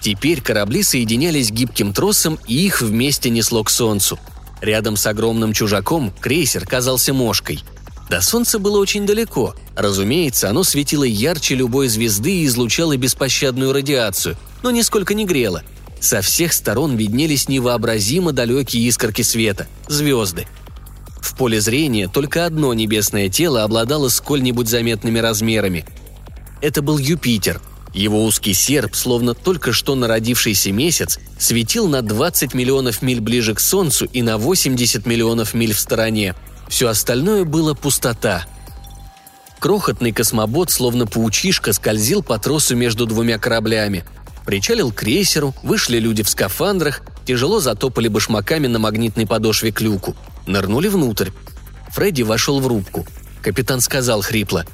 Теперь 0.00 0.40
корабли 0.40 0.82
соединялись 0.82 1.50
гибким 1.50 1.92
тросом, 1.92 2.38
и 2.46 2.64
их 2.64 2.80
вместе 2.80 3.28
несло 3.28 3.62
к 3.62 3.68
солнцу. 3.68 4.18
Рядом 4.62 4.96
с 4.96 5.06
огромным 5.06 5.52
чужаком 5.52 6.10
крейсер 6.20 6.66
казался 6.66 7.12
мошкой. 7.12 7.62
До 8.08 8.22
солнца 8.22 8.58
было 8.58 8.78
очень 8.78 9.04
далеко. 9.04 9.54
Разумеется, 9.76 10.48
оно 10.48 10.64
светило 10.64 11.04
ярче 11.04 11.56
любой 11.56 11.88
звезды 11.88 12.38
и 12.38 12.46
излучало 12.46 12.96
беспощадную 12.96 13.74
радиацию, 13.74 14.38
но 14.62 14.70
нисколько 14.70 15.12
не 15.12 15.26
грело– 15.26 15.62
со 16.02 16.20
всех 16.20 16.52
сторон 16.52 16.96
виднелись 16.96 17.48
невообразимо 17.48 18.32
далекие 18.32 18.82
искорки 18.88 19.22
света– 19.22 19.68
звезды. 19.86 20.48
В 21.20 21.36
поле 21.36 21.60
зрения 21.60 22.08
только 22.08 22.44
одно 22.44 22.74
небесное 22.74 23.28
тело 23.28 23.62
обладало 23.62 24.08
сколь-нибудь 24.08 24.68
заметными 24.68 25.20
размерами. 25.20 25.86
Это 26.62 26.80
был 26.80 26.96
Юпитер. 26.96 27.60
Его 27.92 28.24
узкий 28.24 28.54
серп, 28.54 28.96
словно 28.96 29.34
только 29.34 29.72
что 29.72 29.94
народившийся 29.94 30.72
месяц, 30.72 31.18
светил 31.38 31.88
на 31.88 32.00
20 32.00 32.54
миллионов 32.54 33.02
миль 33.02 33.20
ближе 33.20 33.54
к 33.54 33.60
Солнцу 33.60 34.06
и 34.06 34.22
на 34.22 34.38
80 34.38 35.04
миллионов 35.04 35.52
миль 35.52 35.74
в 35.74 35.80
стороне. 35.80 36.34
Все 36.68 36.88
остальное 36.88 37.44
было 37.44 37.74
пустота. 37.74 38.46
Крохотный 39.58 40.12
космобот, 40.12 40.70
словно 40.70 41.06
паучишка, 41.06 41.74
скользил 41.74 42.22
по 42.22 42.38
тросу 42.38 42.74
между 42.76 43.04
двумя 43.04 43.38
кораблями– 43.38 44.06
Причалил 44.44 44.90
к 44.90 44.96
крейсеру, 44.96 45.54
вышли 45.62 45.98
люди 45.98 46.22
в 46.22 46.28
скафандрах, 46.28 47.02
тяжело 47.24 47.60
затопали 47.60 48.08
башмаками 48.08 48.66
на 48.66 48.78
магнитной 48.78 49.26
подошве 49.26 49.72
к 49.72 49.80
люку. 49.80 50.16
Нырнули 50.46 50.88
внутрь. 50.88 51.30
Фредди 51.90 52.22
вошел 52.22 52.60
в 52.60 52.66
рубку. 52.66 53.06
Капитан 53.42 53.80
сказал 53.80 54.22
хрипло. 54.22 54.64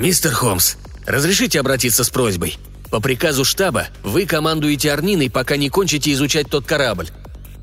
«Мистер 0.00 0.32
Холмс, 0.32 0.74
разрешите 1.06 1.60
обратиться 1.60 2.02
с 2.02 2.10
просьбой? 2.10 2.56
По 2.90 3.00
приказу 3.00 3.44
штаба 3.44 3.86
вы 4.02 4.26
командуете 4.26 4.92
Арниной, 4.92 5.30
пока 5.30 5.56
не 5.56 5.68
кончите 5.68 6.12
изучать 6.12 6.50
тот 6.50 6.66
корабль». 6.66 7.08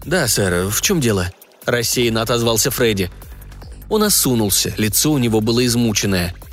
«Да, 0.06 0.28
сэр, 0.28 0.70
в 0.70 0.82
чем 0.82 1.02
дело?»– 1.02 1.32
рассеянно 1.66 2.22
отозвался 2.22 2.72
Фредди. 2.72 3.12
Он 3.90 4.04
осунулся, 4.04 4.74
лицо 4.78 5.12
у 5.12 5.18
него 5.18 5.42
было 5.42 5.66
измученное– 5.66 6.34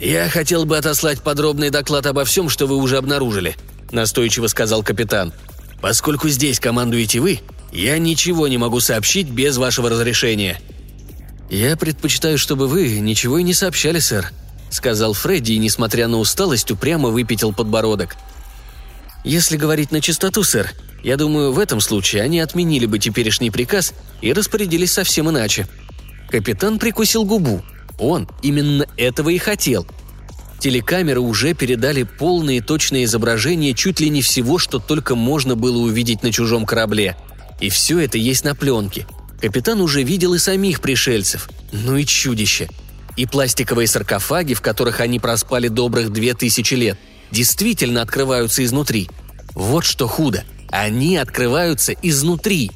«Я 0.00 0.28
хотел 0.28 0.64
бы 0.64 0.76
отослать 0.76 1.22
подробный 1.22 1.70
доклад 1.70 2.06
обо 2.06 2.24
всем, 2.24 2.48
что 2.48 2.66
вы 2.66 2.76
уже 2.76 2.96
обнаружили»,– 2.96 3.56
настойчиво 3.92 4.48
сказал 4.48 4.82
капитан. 4.82 5.32
«Поскольку 5.80 6.28
здесь 6.28 6.58
командуете 6.58 7.20
вы, 7.20 7.40
я 7.72 7.98
ничего 7.98 8.48
не 8.48 8.58
могу 8.58 8.80
сообщить 8.80 9.28
без 9.28 9.56
вашего 9.56 9.88
разрешения». 9.88 10.60
«Я 11.48 11.76
предпочитаю, 11.76 12.38
чтобы 12.38 12.66
вы 12.66 12.98
ничего 12.98 13.38
и 13.38 13.42
не 13.42 13.54
сообщали, 13.54 13.98
сэр»,– 14.00 14.30
сказал 14.74 15.14
Фредди 15.14 15.52
и, 15.52 15.58
несмотря 15.58 16.08
на 16.08 16.18
усталость, 16.18 16.70
упрямо 16.70 17.08
выпятил 17.08 17.52
подбородок. 17.52 18.16
«Если 19.24 19.56
говорить 19.56 19.90
на 19.90 20.00
чистоту, 20.00 20.42
сэр, 20.42 20.72
я 21.02 21.16
думаю, 21.16 21.52
в 21.52 21.58
этом 21.58 21.80
случае 21.80 22.22
они 22.22 22.40
отменили 22.40 22.86
бы 22.86 22.98
теперешний 22.98 23.50
приказ 23.50 23.94
и 24.20 24.32
распорядились 24.32 24.92
совсем 24.92 25.30
иначе». 25.30 25.66
Капитан 26.30 26.78
прикусил 26.78 27.24
губу– 27.24 27.62
он 27.98 28.28
именно 28.42 28.86
этого 28.96 29.30
и 29.30 29.38
хотел. 29.38 29.86
Телекамеры 30.58 31.20
уже 31.20 31.54
передали 31.54 32.04
полные 32.04 32.62
точные 32.62 33.04
изображения 33.04 33.74
чуть 33.74 34.00
ли 34.00 34.08
не 34.08 34.22
всего, 34.22 34.58
что 34.58 34.78
только 34.78 35.14
можно 35.14 35.56
было 35.56 35.78
увидеть 35.78 36.22
на 36.22 36.32
чужом 36.32 36.64
корабле. 36.64 37.16
И 37.60 37.68
все 37.68 37.98
это 37.98 38.18
есть 38.18 38.44
на 38.44 38.54
пленке. 38.54 39.06
Капитан 39.40 39.80
уже 39.80 40.02
видел 40.02 40.34
и 40.34 40.38
самих 40.38 40.80
пришельцев. 40.80 41.48
Ну 41.72 41.96
и 41.96 42.04
чудище. 42.04 42.68
И 43.16 43.26
пластиковые 43.26 43.86
саркофаги, 43.86 44.54
в 44.54 44.60
которых 44.60 45.00
они 45.00 45.20
проспали 45.20 45.68
добрых 45.68 46.12
две 46.12 46.34
тысячи 46.34 46.74
лет, 46.74 46.98
действительно 47.30 48.02
открываются 48.02 48.64
изнутри. 48.64 49.08
Вот 49.54 49.84
что 49.84 50.08
худо. 50.08 50.44
Они 50.70 51.16
открываются 51.16 51.92
изнутри. 51.92 52.70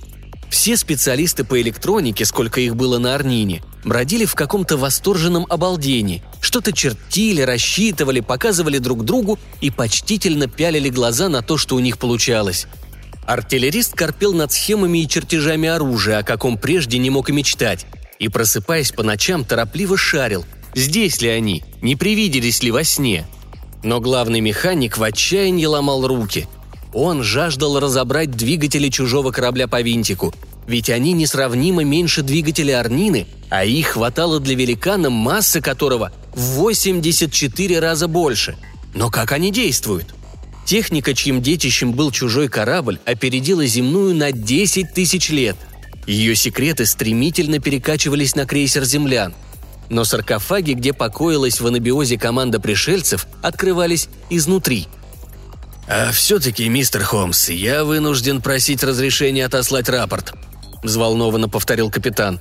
Все 0.50 0.76
специалисты 0.76 1.44
по 1.44 1.60
электронике, 1.60 2.24
сколько 2.24 2.60
их 2.60 2.76
было 2.76 2.98
на 2.98 3.14
Арнине, 3.14 3.62
бродили 3.84 4.24
в 4.24 4.34
каком-то 4.34 4.76
восторженном 4.76 5.46
обалдении, 5.48 6.22
что-то 6.40 6.72
чертили, 6.72 7.42
рассчитывали, 7.42 8.20
показывали 8.20 8.78
друг 8.78 9.04
другу 9.04 9.38
и 9.60 9.70
почтительно 9.70 10.46
пялили 10.46 10.88
глаза 10.88 11.28
на 11.28 11.42
то, 11.42 11.58
что 11.58 11.76
у 11.76 11.80
них 11.80 11.98
получалось. 11.98 12.66
Артиллерист 13.26 13.94
корпел 13.94 14.32
над 14.32 14.52
схемами 14.52 15.02
и 15.02 15.08
чертежами 15.08 15.68
оружия, 15.68 16.18
о 16.18 16.22
каком 16.22 16.56
прежде 16.56 16.96
не 16.98 17.10
мог 17.10 17.28
и 17.28 17.32
мечтать, 17.32 17.84
и, 18.18 18.28
просыпаясь 18.28 18.92
по 18.92 19.02
ночам, 19.02 19.44
торопливо 19.44 19.96
шарил, 19.96 20.44
здесь 20.74 21.20
ли 21.20 21.28
они, 21.28 21.64
не 21.82 21.96
привиделись 21.96 22.62
ли 22.62 22.70
во 22.70 22.84
сне. 22.84 23.26
Но 23.82 24.00
главный 24.00 24.40
механик 24.40 24.98
в 24.98 25.02
отчаянии 25.02 25.66
ломал 25.66 26.06
руки. 26.06 26.48
Он 26.92 27.22
жаждал 27.22 27.78
разобрать 27.78 28.30
двигатели 28.30 28.88
чужого 28.88 29.30
корабля 29.30 29.68
по 29.68 29.80
винтику, 29.82 30.34
ведь 30.66 30.90
они 30.90 31.12
несравнимо 31.12 31.84
меньше 31.84 32.22
двигателя 32.22 32.80
Арнины, 32.80 33.26
а 33.50 33.64
их 33.64 33.88
хватало 33.88 34.40
для 34.40 34.54
великана, 34.54 35.10
масса 35.10 35.60
которого 35.60 36.12
в 36.34 36.56
84 36.56 37.78
раза 37.78 38.08
больше. 38.08 38.56
Но 38.94 39.10
как 39.10 39.32
они 39.32 39.50
действуют? 39.50 40.14
Техника, 40.64 41.14
чьим 41.14 41.40
детищем 41.40 41.92
был 41.92 42.10
чужой 42.10 42.48
корабль, 42.48 42.98
опередила 43.06 43.64
земную 43.64 44.14
на 44.14 44.32
10 44.32 44.92
тысяч 44.92 45.30
лет. 45.30 45.56
Ее 46.08 46.34
секреты 46.34 46.86
стремительно 46.86 47.60
перекачивались 47.60 48.34
на 48.34 48.46
крейсер 48.46 48.82
землян. 48.84 49.32
Но 49.88 50.02
саркофаги, 50.02 50.72
где 50.72 50.92
покоилась 50.92 51.60
в 51.60 51.66
анабиозе 51.68 52.18
команда 52.18 52.58
пришельцев, 52.58 53.28
открывались 53.42 54.08
изнутри– 54.28 54.88
«А 55.90 56.12
все-таки, 56.12 56.68
мистер 56.68 57.02
Холмс, 57.02 57.48
я 57.48 57.82
вынужден 57.82 58.42
просить 58.42 58.82
разрешения 58.82 59.46
отослать 59.46 59.88
рапорт»,– 59.88 60.34
взволнованно 60.82 61.48
повторил 61.48 61.90
капитан. 61.90 62.40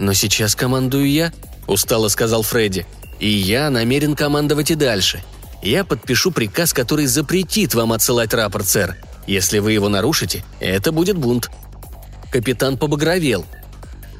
«Но 0.00 0.12
сейчас 0.12 0.56
командую 0.56 1.08
я»,– 1.08 1.32
устало 1.68 2.08
сказал 2.08 2.42
Фредди. 2.42 2.84
«И 3.20 3.28
я 3.28 3.70
намерен 3.70 4.16
командовать 4.16 4.72
и 4.72 4.74
дальше. 4.74 5.22
Я 5.62 5.84
подпишу 5.84 6.32
приказ, 6.32 6.72
который 6.72 7.06
запретит 7.06 7.74
вам 7.74 7.92
отсылать 7.92 8.34
рапорт, 8.34 8.66
сэр. 8.66 8.96
Если 9.28 9.60
вы 9.60 9.70
его 9.70 9.88
нарушите, 9.88 10.44
это 10.58 10.90
будет 10.90 11.16
бунт». 11.16 11.50
Капитан 12.30 12.76
побагровел. 12.76 13.46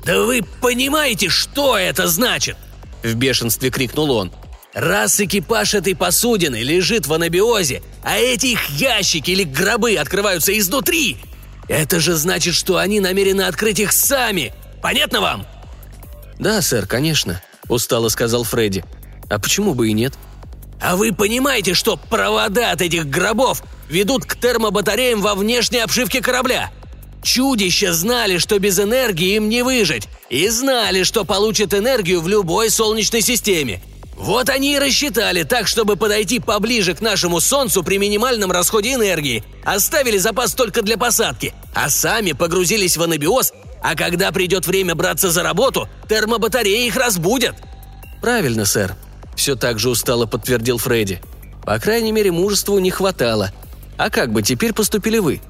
«Да 0.04 0.22
вы 0.22 0.42
понимаете, 0.60 1.28
что 1.28 1.76
это 1.76 2.08
значит?»– 2.08 2.56
в 3.02 3.14
бешенстве 3.14 3.70
крикнул 3.70 4.10
он. 4.10 4.32
«Раз 4.74 5.20
экипаж 5.20 5.74
этой 5.74 5.94
посудины 5.94 6.62
лежит 6.62 7.06
в 7.06 7.12
анабиозе, 7.12 7.82
а 8.02 8.16
эти 8.16 8.46
их 8.46 8.70
ящики 8.70 9.32
или 9.32 9.44
гробы 9.44 9.96
открываются 9.96 10.56
изнутри, 10.58 11.18
это 11.68 12.00
же 12.00 12.14
значит, 12.14 12.54
что 12.54 12.78
они 12.78 13.00
намерены 13.00 13.42
открыть 13.42 13.78
их 13.78 13.92
сами. 13.92 14.52
Понятно 14.82 15.20
вам?» 15.20 15.46
«Да, 16.38 16.62
сэр, 16.62 16.86
конечно»,– 16.86 17.42
устало 17.68 18.08
сказал 18.08 18.44
Фредди. 18.44 18.84
«А 19.28 19.38
почему 19.38 19.74
бы 19.74 19.88
и 19.88 19.92
нет?» 19.92 20.14
«А 20.80 20.96
вы 20.96 21.12
понимаете, 21.12 21.74
что 21.74 21.96
провода 21.96 22.70
от 22.70 22.80
этих 22.80 23.06
гробов 23.06 23.62
ведут 23.90 24.24
к 24.24 24.36
термобатареям 24.36 25.20
во 25.20 25.34
внешней 25.34 25.80
обшивке 25.80 26.22
корабля? 26.22 26.70
Чудища 27.28 27.92
знали, 27.92 28.38
что 28.38 28.58
без 28.58 28.80
энергии 28.80 29.36
им 29.36 29.50
не 29.50 29.60
выжить, 29.60 30.08
и 30.30 30.48
знали, 30.48 31.02
что 31.02 31.26
получат 31.26 31.74
энергию 31.74 32.22
в 32.22 32.26
любой 32.26 32.70
солнечной 32.70 33.20
системе. 33.20 33.82
Вот 34.16 34.48
они 34.48 34.76
и 34.76 34.78
рассчитали 34.78 35.42
так, 35.42 35.68
чтобы 35.68 35.96
подойти 35.96 36.38
поближе 36.40 36.94
к 36.94 37.02
нашему 37.02 37.40
Солнцу 37.40 37.84
при 37.84 37.98
минимальном 37.98 38.50
расходе 38.50 38.94
энергии. 38.94 39.44
Оставили 39.62 40.16
запас 40.16 40.54
только 40.54 40.80
для 40.80 40.96
посадки, 40.96 41.52
а 41.74 41.90
сами 41.90 42.32
погрузились 42.32 42.96
в 42.96 43.02
анабиоз, 43.02 43.52
а 43.82 43.94
когда 43.94 44.32
придет 44.32 44.66
время 44.66 44.94
браться 44.94 45.30
за 45.30 45.42
работу, 45.42 45.86
термобатареи 46.08 46.86
их 46.86 46.96
разбудят. 46.96 47.56
«Правильно, 48.22 48.64
сэр», 48.64 48.96
все 49.36 49.54
так 49.54 49.78
же 49.78 49.90
устало 49.90 50.24
подтвердил 50.24 50.78
Фредди. 50.78 51.20
По 51.62 51.78
крайней 51.78 52.10
мере, 52.10 52.32
мужества 52.32 52.78
не 52.78 52.90
хватало. 52.90 53.52
А 53.98 54.08
как 54.08 54.32
бы 54.32 54.40
теперь 54.40 54.72
поступили 54.72 55.18
вы? 55.18 55.42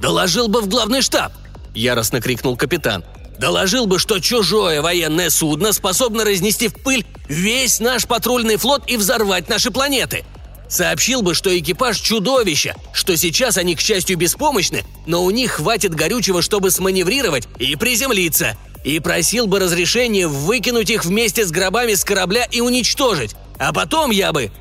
«Доложил 0.00 0.48
бы 0.48 0.60
в 0.62 0.68
главный 0.68 1.02
штаб!»– 1.02 1.32
яростно 1.74 2.20
крикнул 2.20 2.56
капитан. 2.56 3.04
«Доложил 3.38 3.86
бы, 3.86 3.98
что 3.98 4.18
чужое 4.18 4.82
военное 4.82 5.30
судно 5.30 5.72
способно 5.72 6.24
разнести 6.24 6.68
в 6.68 6.74
пыль 6.74 7.06
весь 7.28 7.80
наш 7.80 8.06
патрульный 8.06 8.56
флот 8.56 8.82
и 8.86 8.96
взорвать 8.96 9.48
наши 9.48 9.70
планеты!» 9.70 10.24
Сообщил 10.68 11.22
бы, 11.22 11.34
что 11.34 11.56
экипаж– 11.58 11.98
чудовища, 12.00 12.76
что 12.92 13.16
сейчас 13.16 13.56
они, 13.56 13.74
к 13.74 13.80
счастью, 13.80 14.16
беспомощны, 14.16 14.84
но 15.04 15.24
у 15.24 15.30
них 15.30 15.52
хватит 15.52 15.96
горючего, 15.96 16.42
чтобы 16.42 16.70
сманеврировать 16.70 17.48
и 17.58 17.74
приземлиться. 17.74 18.56
И 18.84 19.00
просил 19.00 19.48
бы 19.48 19.58
разрешения 19.58 20.28
выкинуть 20.28 20.90
их 20.90 21.04
вместе 21.04 21.44
с 21.44 21.50
гробами 21.50 21.94
с 21.94 22.04
корабля 22.04 22.46
и 22.50 22.60
уничтожить. 22.60 23.34
А 23.58 23.72
потом 23.72 24.12
я 24.12 24.32
бы... 24.32 24.52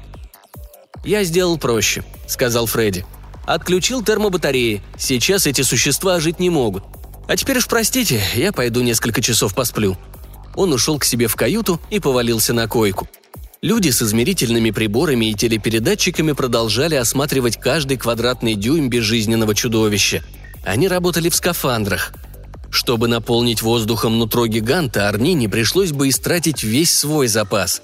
«Я 1.05 1.23
сделал 1.23 1.59
проще»,– 1.59 2.03
сказал 2.27 2.65
Фредди. 2.65 3.05
«Отключил 3.49 4.03
термобатареи. 4.03 4.81
Сейчас 4.97 5.47
эти 5.47 5.63
существа 5.63 6.19
жить 6.19 6.39
не 6.39 6.49
могут. 6.49 6.83
А 7.27 7.35
теперь 7.35 7.57
уж 7.57 7.67
простите, 7.67 8.21
я 8.35 8.51
пойду 8.51 8.81
несколько 8.81 9.21
часов 9.21 9.53
посплю». 9.53 9.97
Он 10.55 10.71
ушел 10.71 10.99
к 10.99 11.03
себе 11.03 11.27
в 11.27 11.35
каюту 11.35 11.81
и 11.89 11.99
повалился 11.99 12.53
на 12.53 12.67
койку– 12.67 13.07
Люди 13.61 13.89
с 13.89 14.01
измерительными 14.01 14.71
приборами 14.71 15.31
и 15.31 15.33
телепередатчиками 15.33 16.31
продолжали 16.31 16.95
осматривать 16.95 17.59
каждый 17.59 17.97
квадратный 17.97 18.55
дюйм 18.55 18.89
безжизненного 18.89 19.53
чудовища. 19.53 20.23
Они 20.63 20.87
работали 20.87 21.27
в 21.27 21.35
скафандрах. 21.35 22.13
Чтобы 22.71 23.09
наполнить 23.09 23.61
воздухом 23.61 24.17
нутро 24.17 24.47
гиганта, 24.47 25.09
Арнине 25.09 25.49
пришлось 25.49 25.91
бы 25.91 26.07
истратить 26.07 26.63
весь 26.63 26.97
свой 26.97 27.27
запас. 27.27 27.81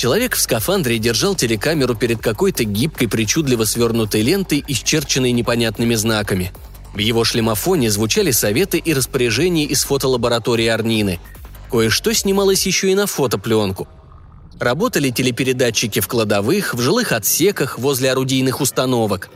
Человек 0.00 0.34
в 0.34 0.40
скафандре 0.40 0.98
держал 0.98 1.34
телекамеру 1.34 1.94
перед 1.94 2.22
какой-то 2.22 2.64
гибкой, 2.64 3.06
причудливо 3.06 3.64
свернутой 3.64 4.22
лентой, 4.22 4.64
исчерченной 4.66 5.30
непонятными 5.32 5.94
знаками. 5.94 6.54
В 6.94 6.98
его 7.00 7.22
шлемофоне 7.22 7.90
звучали 7.90 8.30
советы 8.30 8.78
и 8.78 8.94
распоряжения 8.94 9.66
из 9.66 9.84
фотолаборатории 9.84 10.68
Арнины. 10.68 11.20
Кое-что 11.70 12.14
снималось 12.14 12.64
еще 12.64 12.90
и 12.90 12.94
на 12.94 13.06
фотопленку– 13.06 13.88
Работали 14.58 15.10
телепередатчики 15.10 16.00
в 16.00 16.08
кладовых, 16.08 16.72
в 16.72 16.80
жилых 16.80 17.12
отсеках, 17.12 17.78
возле 17.78 18.10
орудийных 18.10 18.62
установок. 18.62 19.28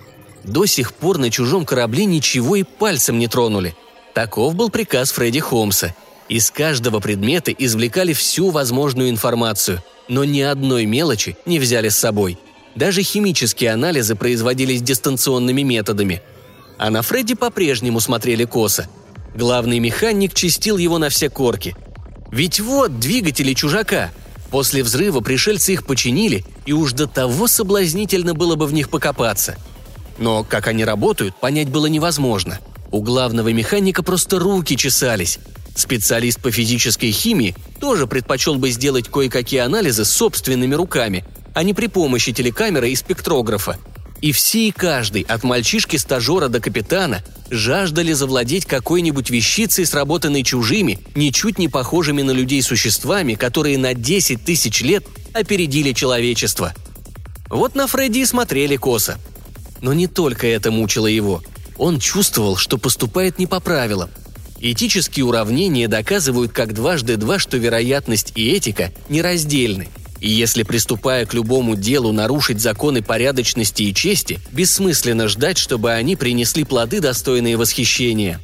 До 0.45 0.65
сих 0.65 0.95
пор 0.95 1.19
на 1.19 1.31
чужом 1.31 1.67
корабле 1.67 2.07
ничего 2.07 2.57
и 2.57 2.63
пальцем 2.63 3.19
не 3.19 3.29
тронули. 3.29 3.75
Таков 4.15 4.55
был 4.55 4.71
приказ 4.71 5.13
Фредди 5.13 5.41
Холмса. 5.41 5.95
Из 6.31 6.51
каждого 6.51 7.01
предмета 7.01 7.53
извлекали 7.53 8.15
всю 8.15 8.49
возможную 8.49 9.11
информацию, 9.11 9.83
но 10.09 10.25
ни 10.25 10.41
одной 10.41 10.87
мелочи 10.87 11.37
не 11.47 11.59
взяли 11.59 11.89
с 11.89 11.99
собой. 11.99 12.39
Даже 12.75 13.03
химические 13.03 13.73
анализы 13.73 14.15
производились 14.15 14.83
дистанционными 14.83 15.63
методами. 15.63 16.23
А 16.79 16.91
на 16.91 17.03
Фредди 17.03 17.35
по-прежнему 17.35 18.01
смотрели 18.01 18.45
косо. 18.45 18.89
Главный 19.35 19.79
механик 19.79 20.35
чистил 20.35 20.77
его 20.77 20.99
на 20.99 21.09
все 21.09 21.31
корки. 21.31 21.77
Ведь 22.31 22.61
вот 22.61 22.99
двигатели 22.99 23.55
чужака– 23.55 24.11
После 24.55 24.85
взрыва 24.85 25.19
пришельцы 25.19 25.73
их 25.73 25.85
починили, 25.85 26.45
и 26.65 26.73
уж 26.73 26.93
до 26.93 27.09
того 27.09 27.49
соблазнительно 27.49 28.35
было 28.35 28.55
бы 28.55 28.69
в 28.69 28.73
них 28.73 28.89
покопаться. 28.89 29.57
Но 30.17 30.45
как 30.45 30.69
они 30.69 30.85
работают, 30.85 31.35
понять 31.35 31.71
было 31.71 31.87
невозможно. 31.87 32.61
У 32.93 33.03
главного 33.03 33.53
механика 33.53 34.05
просто 34.05 34.39
руки 34.39 34.77
чесались. 34.77 35.41
Специалист 35.75 36.41
по 36.41 36.51
физической 36.51 37.11
химии 37.11 37.55
тоже 37.81 38.07
предпочел 38.07 38.55
бы 38.57 38.71
сделать 38.71 39.09
кое-какие 39.09 39.61
анализы 39.61 40.05
собственными 40.05 40.75
руками, 40.75 41.25
а 41.55 41.63
не 41.63 41.75
при 41.75 41.89
помощи 41.89 42.33
телекамеры 42.33 42.91
и 42.91 42.97
спектрографа– 42.97 43.79
и 44.25 44.33
все 44.33 44.69
и 44.69 44.71
каждый, 44.71 45.21
от 45.21 45.43
мальчишки-стажера 45.43 46.49
до 46.49 46.59
капитана, 46.59 47.23
жаждали 47.51 48.15
завладеть 48.15 48.65
какой-нибудь 48.65 49.29
вещицей, 49.29 49.85
сработанной 49.85 50.43
чужими, 50.43 50.99
ничуть 51.15 51.59
не 51.59 51.69
похожими 51.69 52.23
на 52.23 52.31
людей 52.31 52.63
существами, 52.63 53.35
которые 53.35 53.77
на 53.77 53.93
10 53.93 54.43
тысяч 54.43 54.81
лет 54.81 55.05
опередили 55.35 55.93
человечество. 55.93 56.73
Вот 57.51 57.75
на 57.75 57.87
Фредди 57.87 58.21
и 58.21 58.25
смотрели 58.25 58.77
косо. 58.77 59.19
Но 59.83 59.93
не 59.93 60.07
только 60.07 60.47
это 60.47 60.71
мучило 60.71 61.07
его. 61.07 61.43
Он 61.77 62.01
чувствовал, 62.01 62.57
что 62.57 62.79
поступает 62.79 63.39
не 63.39 63.47
по 63.47 63.61
правилам. 63.61 64.09
Этические 64.67 65.27
уравнения 65.27 65.89
доказывают 65.89 66.53
как 66.53 66.73
дважды 66.73 67.19
два, 67.19 67.39
что 67.39 67.59
вероятность 67.59 68.33
и 68.35 68.49
этика 68.49 68.93
нераздельны– 69.11 69.89
и 70.21 70.31
если, 70.31 70.63
приступая 70.63 71.27
к 71.27 71.35
любому 71.35 71.77
делу, 71.77 72.11
нарушить 72.11 72.59
законы 72.59 73.03
порядочности 73.03 73.83
и 73.83 73.93
чести, 73.93 74.41
бессмысленно 74.53 75.29
ждать, 75.29 75.59
чтобы 75.59 75.93
они 75.93 76.17
принесли 76.17 76.65
плоды, 76.65 77.01
достойные 77.01 77.59
восхищения. 77.59 78.41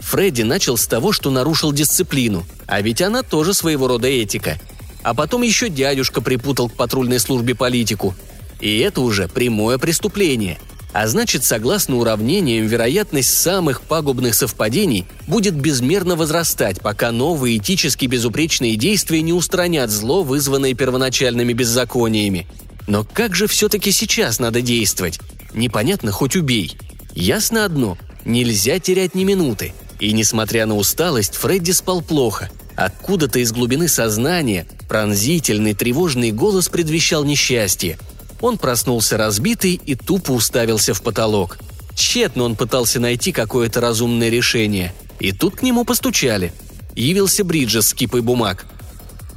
Фредди 0.00 0.42
начал 0.42 0.76
с 0.76 0.86
того, 0.86 1.12
что 1.12 1.30
нарушил 1.30 1.72
дисциплину, 1.72 2.44
а 2.66 2.82
ведь 2.82 3.00
она 3.00 3.22
тоже 3.22 3.54
своего 3.54 3.88
рода 3.88 4.08
этика. 4.08 4.60
А 5.02 5.14
потом 5.14 5.40
еще 5.40 5.70
дядюшка 5.70 6.20
припутал 6.20 6.68
к 6.68 6.74
патрульной 6.74 7.18
службе 7.18 7.54
политику. 7.54 8.14
И 8.60 8.80
это 8.80 9.00
уже 9.00 9.26
прямое 9.26 9.78
преступление– 9.78 10.58
а 10.92 11.06
значит, 11.06 11.44
согласно 11.44 11.96
уравнениям, 11.96 12.66
вероятность 12.66 13.38
самых 13.38 13.82
пагубных 13.82 14.34
совпадений 14.34 15.06
будет 15.26 15.54
безмерно 15.54 16.16
возрастать, 16.16 16.80
пока 16.80 17.12
новые 17.12 17.58
этически 17.58 18.06
безупречные 18.06 18.76
действия 18.76 19.20
не 19.20 19.32
устранят 19.32 19.90
зло, 19.90 20.22
вызванное 20.22 20.74
первоначальными 20.74 21.52
беззакониями. 21.52 22.46
Но 22.86 23.04
как 23.04 23.34
же 23.34 23.46
все-таки 23.46 23.92
сейчас 23.92 24.38
надо 24.38 24.62
действовать? 24.62 25.20
Непонятно, 25.52 26.10
хоть 26.10 26.36
убей. 26.36 26.76
Ясно 27.14 27.64
одно– 27.64 27.98
нельзя 28.24 28.78
терять 28.78 29.14
ни 29.14 29.24
минуты. 29.24 29.74
И 30.00 30.12
несмотря 30.12 30.64
на 30.64 30.76
усталость, 30.76 31.34
Фредди 31.34 31.72
спал 31.72 32.00
плохо. 32.00 32.48
Откуда-то 32.76 33.40
из 33.40 33.52
глубины 33.52 33.88
сознания 33.88 34.66
пронзительный 34.88 35.74
тревожный 35.74 36.32
голос 36.32 36.68
предвещал 36.70 37.24
несчастье– 37.24 37.98
он 38.40 38.58
проснулся 38.58 39.16
разбитый 39.16 39.80
и 39.84 39.94
тупо 39.94 40.32
уставился 40.32 40.94
в 40.94 41.02
потолок. 41.02 41.58
Тщетно 41.94 42.44
он 42.44 42.56
пытался 42.56 43.00
найти 43.00 43.32
какое-то 43.32 43.80
разумное 43.80 44.28
решение. 44.28 44.94
И 45.18 45.32
тут 45.32 45.56
к 45.56 45.62
нему 45.62 45.84
постучали. 45.84 46.52
Явился 46.94 47.44
Бриджес 47.44 47.88
с 47.88 47.94
кипой 47.94 48.22
бумаг. 48.22 48.66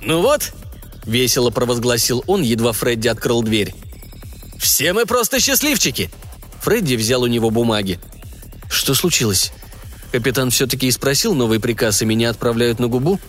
«Ну 0.01 0.21
вот»,— 0.21 0.51
весело 1.05 1.49
провозгласил 1.49 2.23
он, 2.27 2.41
едва 2.41 2.71
Фредди 2.71 3.07
открыл 3.07 3.41
дверь. 3.41 3.73
«Все 4.59 4.93
мы 4.93 5.05
просто 5.05 5.39
счастливчики!» 5.39 6.11
Фредди 6.61 6.95
взял 6.95 7.23
у 7.23 7.27
него 7.27 7.49
бумаги. 7.49 7.99
«Что 8.69 8.93
случилось?» 8.93 9.51
Капитан 10.11 10.49
все-таки 10.49 10.87
и 10.87 10.91
спросил 10.91 11.33
новый 11.33 11.59
приказ, 11.59 12.01
и 12.01 12.05
меня 12.05 12.29
отправляют 12.29 12.79
на 12.79 12.87
губу? 12.87 13.19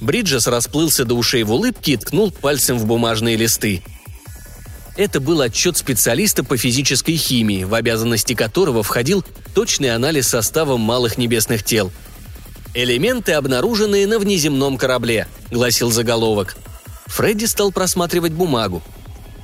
Бриджес 0.00 0.46
расплылся 0.46 1.04
до 1.04 1.14
ушей 1.14 1.42
в 1.42 1.52
улыбке 1.52 1.92
и 1.92 1.96
ткнул 1.96 2.30
пальцем 2.30 2.78
в 2.78 2.86
бумажные 2.86 3.36
листы. 3.36 3.82
Это 4.96 5.20
был 5.20 5.40
отчет 5.40 5.76
специалиста 5.76 6.44
по 6.44 6.56
физической 6.56 7.16
химии, 7.16 7.64
в 7.64 7.74
обязанности 7.74 8.34
которого 8.34 8.82
входил 8.82 9.24
точный 9.54 9.92
анализ 9.92 10.28
состава 10.28 10.76
малых 10.76 11.18
небесных 11.18 11.64
тел. 11.64 11.90
«Элементы, 12.74 13.32
обнаруженные 13.32 14.06
на 14.06 14.18
внеземном 14.18 14.78
корабле»,— 14.78 15.26
гласил 15.50 15.90
заголовок. 15.90 16.56
Фредди 17.06 17.44
стал 17.44 17.72
просматривать 17.72 18.32
бумагу. 18.32 18.82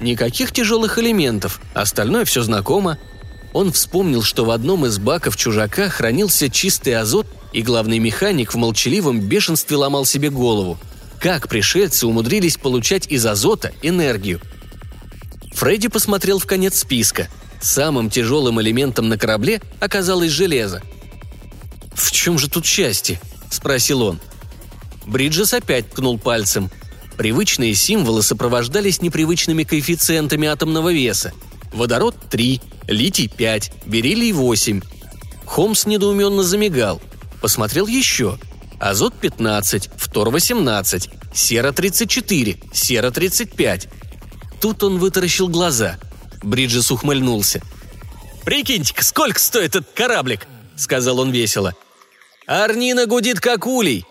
Никаких 0.01 0.53
тяжелых 0.53 0.99
элементов, 0.99 1.61
остальное 1.75 2.25
все 2.25 2.43
знакомо. 2.43 2.99
Он 3.53 3.73
вспомнил, 3.73 4.23
что 4.23 4.45
в 4.45 4.51
одном 4.51 4.87
из 4.87 4.99
баков 4.99 5.37
чужака 5.37 5.89
хранился 5.89 6.49
чистый 6.49 6.95
азот, 6.95 7.27
и 7.53 7.63
главный 7.63 7.99
механик 7.99 8.55
в 8.55 8.57
молчаливом 8.57 9.21
бешенстве 9.21 9.77
ломал 9.77 10.05
себе 10.05 10.31
голову. 10.31 10.79
Как 11.19 11.49
пришельцы 11.49 12.07
умудрились 12.07 12.57
получать 12.57 13.09
из 13.09 13.27
азота 13.27 13.73
энергию– 13.83 14.41
Фредди 15.53 15.89
посмотрел 15.89 16.39
в 16.39 16.47
конец 16.47 16.79
списка. 16.79 17.29
Самым 17.61 18.09
тяжелым 18.09 18.61
элементом 18.61 19.09
на 19.09 19.19
корабле 19.19 19.61
оказалось 19.81 20.31
железо. 20.31 20.83
«В 21.93 22.11
чем 22.13 22.39
же 22.39 22.49
тут 22.49 22.65
счастье?»– 22.65 23.21
спросил 23.51 24.03
он. 24.03 24.21
Бриджес 25.07 25.53
опять 25.53 25.91
ткнул 25.91 26.19
пальцем. 26.19 26.71
Привычные 27.17 27.75
символы 27.75 28.23
сопровождались 28.23 29.03
непривычными 29.03 29.65
коэффициентами 29.65 30.49
атомного 30.49 30.93
веса. 30.93 31.33
Водород– 31.73 32.17
3, 32.31 32.61
литий– 32.89 33.29
5, 33.37 33.73
бериллий– 33.87 34.33
8. 34.33 34.81
Холмс 35.45 35.85
недоуменно 35.85 36.43
замигал. 36.43 37.03
Посмотрел 37.43 37.87
еще. 37.87 38.39
Азот– 38.79 39.15
15, 39.21 39.91
фтор– 39.97 40.31
18, 40.31 41.11
сера– 41.35 41.73
34, 41.73 42.57
сера– 42.73 43.11
35, 43.13 43.89
Тут 44.61 44.83
он 44.83 44.99
вытаращил 44.99 45.49
глаза. 45.49 45.99
Бриджес 46.43 46.91
ухмыльнулся. 46.91 47.61
«Прикиньте-ка, 48.45 49.05
сколько 49.05 49.39
стоит 49.39 49.77
этот 49.77 49.93
кораблик?»– 49.95 50.47
сказал 50.77 51.21
он 51.21 51.31
весело. 51.31 51.75
«Арнина 52.47 53.07
гудит 53.07 53.41
как 53.41 53.67
улей!» 53.67 54.07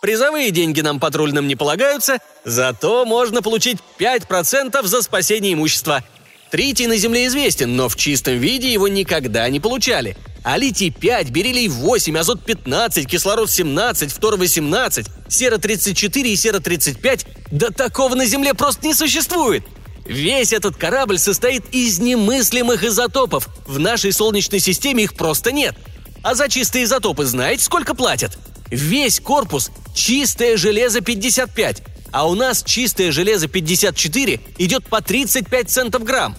Призовые 0.00 0.50
деньги 0.50 0.82
нам 0.82 1.00
патрульным 1.00 1.46
не 1.46 1.56
полагаются, 1.56 2.18
зато 2.44 3.06
можно 3.06 3.40
получить 3.40 3.78
5% 3.98 4.86
за 4.86 5.00
спасение 5.00 5.54
имущества. 5.54 6.04
Тритий 6.50 6.86
на 6.86 6.96
Земле 6.96 7.26
известен, 7.26 7.74
но 7.74 7.88
в 7.88 7.96
чистом 7.96 8.38
виде 8.38 8.70
его 8.70 8.86
никогда 8.86 9.48
не 9.48 9.60
получали. 9.60 10.16
А 10.44 10.58
литий-5, 10.58 11.30
бериллий-8, 11.30 12.18
азот-15, 12.18 13.06
кислород-17, 13.06 14.08
фтор-18, 14.08 15.08
сера-34 15.28 16.22
и 16.22 16.36
сера-35– 16.36 17.26
да 17.50 17.70
такого 17.70 18.14
на 18.14 18.26
Земле 18.26 18.52
просто 18.52 18.86
не 18.86 18.94
существует. 18.94 19.64
Весь 20.04 20.52
этот 20.52 20.76
корабль 20.76 21.18
состоит 21.18 21.64
из 21.72 21.98
немыслимых 21.98 22.84
изотопов. 22.84 23.48
В 23.66 23.78
нашей 23.78 24.12
Солнечной 24.12 24.60
системе 24.60 25.04
их 25.04 25.14
просто 25.14 25.50
нет. 25.50 25.76
А 26.22 26.34
за 26.34 26.50
чистые 26.50 26.84
изотопы 26.84 27.24
знаете, 27.24 27.64
сколько 27.64 27.94
платят? 27.94 28.36
Весь 28.70 29.20
корпус– 29.20 29.70
чистое 29.94 30.58
железо 30.58 31.00
55, 31.00 31.82
а 32.12 32.28
у 32.28 32.34
нас 32.34 32.62
чистое 32.62 33.12
железо 33.12 33.48
54 33.48 34.40
идет 34.58 34.84
по 34.86 35.00
35 35.00 35.70
центов 35.70 36.04
грамм. 36.04 36.36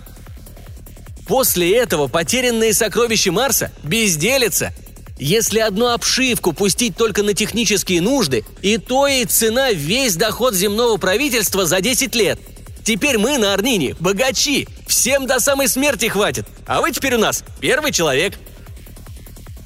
После 1.27 1.75
этого 1.75 2.07
потерянные 2.07 2.73
сокровища 2.73 3.31
Марса 3.31 3.71
безделятся. 3.83 4.73
Если 5.17 5.59
одну 5.59 5.87
обшивку 5.87 6.53
пустить 6.53 6.95
только 6.95 7.23
на 7.23 7.33
технические 7.33 8.01
нужды, 8.01 8.43
и 8.61 8.77
то 8.77 9.07
и 9.07 9.23
цена 9.25 9.71
весь 9.71 10.15
доход 10.15 10.53
земного 10.53 10.97
правительства 10.97 11.65
за 11.65 11.81
10 11.81 12.13
лет. 12.15 12.39
Теперь 12.83 13.17
мы 13.17 13.37
на 13.37 13.53
Арнине 13.53 13.95
богачи, 13.99 14.67
всем 14.85 15.25
до 15.25 15.39
самой 15.39 15.67
смерти 15.67 16.07
хватит, 16.07 16.45
а 16.67 16.81
вы 16.81 16.91
теперь 16.91 17.15
у 17.15 17.19
нас 17.19 17.43
первый 17.59 17.91
человек. 17.91 18.35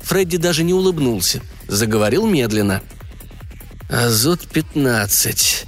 Фредди 0.04 0.38
даже 0.38 0.64
не 0.64 0.74
улыбнулся, 0.74 1.42
заговорил 1.68 2.26
медленно. 2.26 2.82
«Азот-15. 3.90 5.66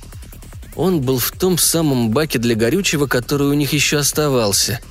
Он 0.75 1.01
был 1.01 1.17
в 1.17 1.32
том 1.32 1.58
самом 1.58 2.12
баке 2.12 2.38
для 2.38 2.56
горючего, 2.56 3.08
который 3.08 3.47
у 3.47 3.54
них 3.54 3.73
еще 3.73 3.97
оставался– 3.97 4.80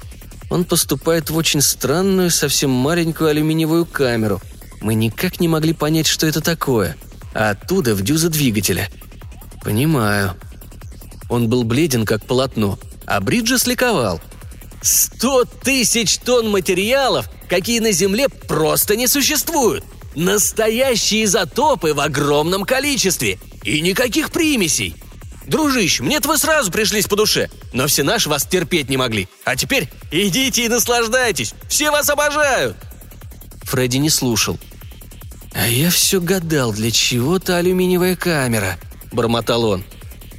он 0.51 0.65
поступает 0.65 1.31
в 1.31 1.37
очень 1.37 1.63
странную, 1.63 2.31
совсем 2.31 2.71
маленькую 2.71 3.31
алюминиевую 3.31 3.87
камеру. 3.87 4.43
Мы 4.81 4.95
никак 4.95 5.41
не 5.41 5.49
могли 5.49 5.73
понять, 5.73 6.09
что 6.09 6.27
это 6.27 6.41
такое. 6.41 6.97
А 7.33 7.51
оттуда 7.51 7.95
в 7.95 8.03
дюза 8.03 8.29
двигателя. 8.29 8.89
Понимаю. 9.63 10.37
Он 11.29 11.49
был 11.49 11.63
бледен, 11.63 12.05
как 12.05 12.27
полотно, 12.27 12.79
а 13.07 13.21
Бриджес 13.21 13.67
ликовал. 13.67 14.21
«Сто 14.83 15.45
тысяч 15.45 16.19
тонн 16.19 16.51
материалов, 16.51 17.31
какие 17.49 17.79
на 17.81 17.93
Земле 17.93 18.29
просто 18.29 18.97
не 18.97 19.07
существуют! 19.07 19.85
Настоящие 20.17 21.25
изотопы 21.25 21.93
в 21.93 22.01
огромном 22.01 22.65
количестве! 22.65 23.39
И 23.63 23.83
никаких 23.83 24.31
примесей! 24.31 24.97
Дружище, 25.51 26.05
мне-то 26.05 26.29
вы 26.29 26.39
сразу 26.39 26.71
пришлись 26.71 27.09
по 27.09 27.17
душе, 27.17 27.51
но 27.73 27.89
все 27.89 28.05
наши 28.05 28.29
вас 28.29 28.47
терпеть 28.47 28.89
не 28.89 28.97
могли. 28.97 29.29
А 29.45 29.57
теперь 29.57 29.89
идите 30.13 30.65
и 30.65 30.69
наслаждайтесь, 30.69 31.55
все 31.69 31.91
вас 31.91 32.09
обожают!» 32.09 32.77
Фредди 33.65 33.97
не 33.97 34.11
слушал. 34.11 34.61
«А 35.53 35.67
я 35.67 35.91
все 35.91 36.21
гадал, 36.21 36.73
для 36.73 36.93
чего-то 36.93 37.57
алюминиевая 37.57 38.15
камера»,— 38.15 38.79
бормотал 39.13 39.65
он. 39.65 39.85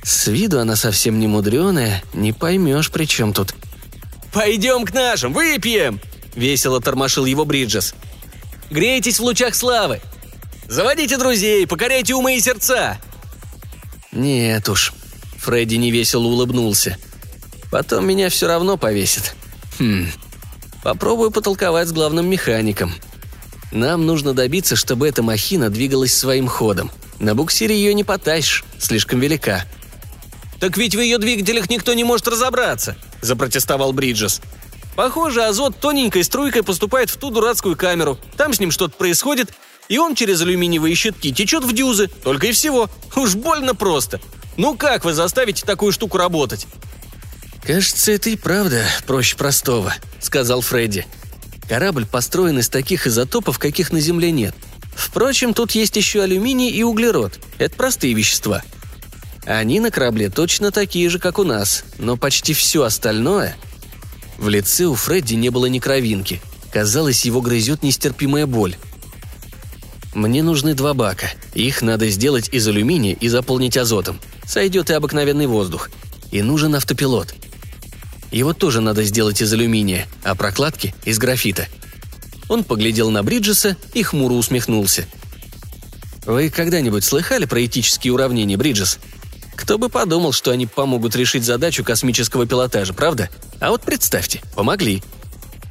«С 0.02 0.28
виду 0.28 0.62
она 0.62 0.78
совсем 0.78 1.20
не 1.20 1.28
мудреная, 1.28 2.02
не 2.14 2.32
поймешь, 2.32 2.90
при 2.90 3.04
чем 3.04 3.34
тут». 3.34 3.54
«Пойдем 4.32 4.86
к 4.86 4.94
нашим, 4.94 5.34
выпьем!»— 5.34 6.00
весело 6.36 6.80
тормошил 6.80 7.26
его 7.26 7.44
Бриджес. 7.44 7.96
«Грейтесь 8.70 9.20
в 9.20 9.24
лучах 9.24 9.56
славы! 9.56 10.00
Заводите 10.70 11.18
друзей, 11.18 11.68
покоряйте 11.68 12.16
умы 12.16 12.38
и 12.38 12.40
сердца!» 12.40 12.98
«Нет 14.14 14.68
уж», 14.70 14.94
Фредди 15.42 15.76
невесело 15.76 16.28
улыбнулся. 16.28 16.98
«Потом 17.72 18.06
меня 18.06 18.30
все 18.30 18.48
равно 18.48 18.78
повесят. 18.78 19.34
Хм. 19.80 20.06
Попробую 20.84 21.32
потолковать 21.32 21.88
с 21.88 21.92
главным 21.92 22.30
механиком. 22.30 22.94
Нам 23.72 24.06
нужно 24.06 24.34
добиться, 24.34 24.76
чтобы 24.76 25.08
эта 25.08 25.24
махина 25.24 25.72
двигалась 25.72 26.14
своим 26.14 26.48
ходом. 26.48 26.92
На 27.18 27.34
буксире 27.34 27.76
ее 27.76 27.96
не 27.96 28.04
потащишь, 28.04 28.64
слишком 28.78 29.20
велика». 29.20 29.66
«Так 30.60 30.78
ведь 30.78 30.96
в 30.96 31.00
ее 31.00 31.18
двигателях 31.18 31.72
никто 31.72 31.96
не 31.96 32.04
может 32.04 32.28
разобраться»,– 32.28 32.96
запротестовал 33.22 33.94
Бриджес. 33.94 34.42
«Похоже, 34.96 35.44
азот 35.44 35.80
тоненькой 35.80 36.24
струйкой 36.24 36.62
поступает 36.62 37.10
в 37.10 37.18
ту 37.18 37.32
дурацкую 37.32 37.76
камеру. 37.76 38.20
Там 38.38 38.54
с 38.54 38.60
ним 38.60 38.70
что-то 38.70 38.96
происходит, 38.96 39.50
и 39.90 39.98
он 39.98 40.14
через 40.14 40.40
алюминиевые 40.42 40.94
щитки 40.94 41.34
течет 41.34 41.64
в 41.64 41.74
дюзы, 41.74 42.10
только 42.24 42.46
и 42.46 42.52
всего. 42.52 42.92
Уж 43.16 43.34
больно 43.34 43.74
просто. 43.74 44.22
Ну 44.58 44.76
как 44.76 45.06
вы 45.06 45.14
заставите 45.14 45.66
такую 45.66 45.92
штуку 45.92 46.18
работать?» 46.18 46.68
«Кажется, 47.66 48.12
это 48.12 48.30
и 48.30 48.36
правда 48.36 48.84
проще 49.06 49.38
простого»,— 49.38 49.94
сказал 50.20 50.62
Фредди. 50.62 51.06
«Корабль 51.70 52.06
построен 52.06 52.60
из 52.60 52.70
таких 52.70 53.08
изотопов, 53.08 53.60
каких 53.60 53.92
на 53.92 54.00
Земле 54.00 54.32
нет. 54.32 54.56
Впрочем, 54.96 55.54
тут 55.54 55.72
есть 55.72 55.96
еще 55.96 56.22
алюминий 56.22 56.70
и 56.70 56.84
углерод. 56.84 57.40
Это 57.60 57.76
простые 57.76 58.14
вещества. 58.14 58.62
Они 59.46 59.80
на 59.80 59.90
корабле 59.90 60.30
точно 60.30 60.72
такие 60.72 61.10
же, 61.10 61.20
как 61.20 61.40
у 61.40 61.44
нас, 61.44 61.84
но 61.98 62.18
почти 62.18 62.54
все 62.54 62.84
остальное...» 62.84 63.56
В 64.38 64.50
лице 64.50 64.86
у 64.86 64.96
Фредди 64.96 65.36
не 65.36 65.50
было 65.50 65.68
ни 65.68 65.78
кровинки. 65.78 66.42
Казалось, 66.74 67.26
его 67.26 67.42
грызет 67.42 67.84
нестерпимая 67.84 68.48
боль. 68.48 68.76
«Мне 70.14 70.44
нужны 70.44 70.74
два 70.74 70.94
бака. 70.94 71.32
Их 71.54 71.82
надо 71.82 72.10
сделать 72.10 72.50
из 72.52 72.68
алюминия 72.68 73.16
и 73.16 73.28
заполнить 73.28 73.78
азотом. 73.78 74.20
Сойдет 74.46 74.90
и 74.90 74.94
обыкновенный 74.94 75.48
воздух. 75.48 75.90
И 76.32 76.42
нужен 76.42 76.76
автопилот. 76.76 77.34
Его 78.32 78.54
тоже 78.54 78.82
надо 78.82 79.04
сделать 79.04 79.42
из 79.42 79.52
алюминия, 79.52 80.08
а 80.24 80.36
прокладки– 80.36 80.94
из 81.06 81.18
графита. 81.18 81.68
Он 82.48 82.64
поглядел 82.64 83.10
на 83.10 83.24
Бриджеса 83.24 83.78
и 83.94 84.04
хмуро 84.04 84.34
усмехнулся. 84.34 85.06
«Вы 86.26 86.50
когда-нибудь 86.50 87.04
слыхали 87.04 87.46
про 87.46 87.66
этические 87.66 88.14
уравнения, 88.14 88.58
Бриджес? 88.58 89.00
Кто 89.56 89.78
бы 89.78 89.90
подумал, 89.90 90.32
что 90.32 90.52
они 90.52 90.66
помогут 90.66 91.16
решить 91.16 91.44
задачу 91.44 91.84
космического 91.84 92.46
пилотажа, 92.46 92.94
правда? 92.94 93.30
А 93.60 93.70
вот 93.70 93.82
представьте, 93.84 94.42
помогли. 94.56 95.04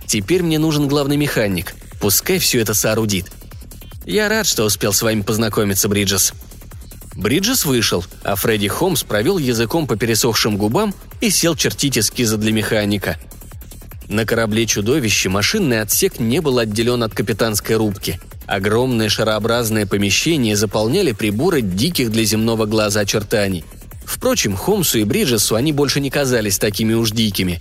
Теперь 0.07 0.43
мне 0.43 0.59
нужен 0.59 0.89
главный 0.89 1.17
механик. 1.17 1.75
Пускай 2.01 2.39
все 2.39 2.61
это 2.61 2.75
соорудит. 2.75 3.31
Я 4.07 4.29
рад, 4.29 4.47
что 4.47 4.65
успел 4.65 4.93
с 4.93 5.03
вами 5.03 5.23
познакомиться, 5.23 5.89
Бриджес. 5.89 6.33
Бриджес 7.15 7.65
вышел, 7.65 8.05
а 8.23 8.35
Фредди 8.35 8.69
Холмс 8.69 9.03
провел 9.03 9.39
языком 9.39 9.87
по 9.87 9.97
пересохшим 9.97 10.57
губам 10.57 10.95
и 11.21 11.31
сел 11.31 11.55
чертить 11.55 11.99
эскизы 11.99 12.37
для 12.37 12.53
механика. 12.53 13.19
На 14.09 14.25
корабле 14.25 14.67
«Чудовище» 14.67 15.29
машинный 15.29 15.81
отсек 15.83 16.19
не 16.19 16.41
был 16.41 16.59
отделен 16.59 17.03
от 17.03 17.15
капитанской 17.15 17.77
рубки. 17.77 18.19
Огромное 18.47 19.09
шарообразное 19.09 19.87
помещение 19.87 20.57
заполняли 20.57 21.13
приборы 21.13 21.61
диких 21.61 22.11
для 22.11 22.25
земного 22.25 22.67
глаза 22.67 23.01
очертаний. 23.01 23.65
Впрочем, 24.05 24.57
Холмсу 24.57 24.99
и 24.99 25.05
Бриджесу 25.05 25.55
они 25.55 25.73
больше 25.73 26.01
не 26.01 26.11
казались 26.11 26.59
такими 26.59 26.95
уж 26.95 27.13
дикими. 27.13 27.61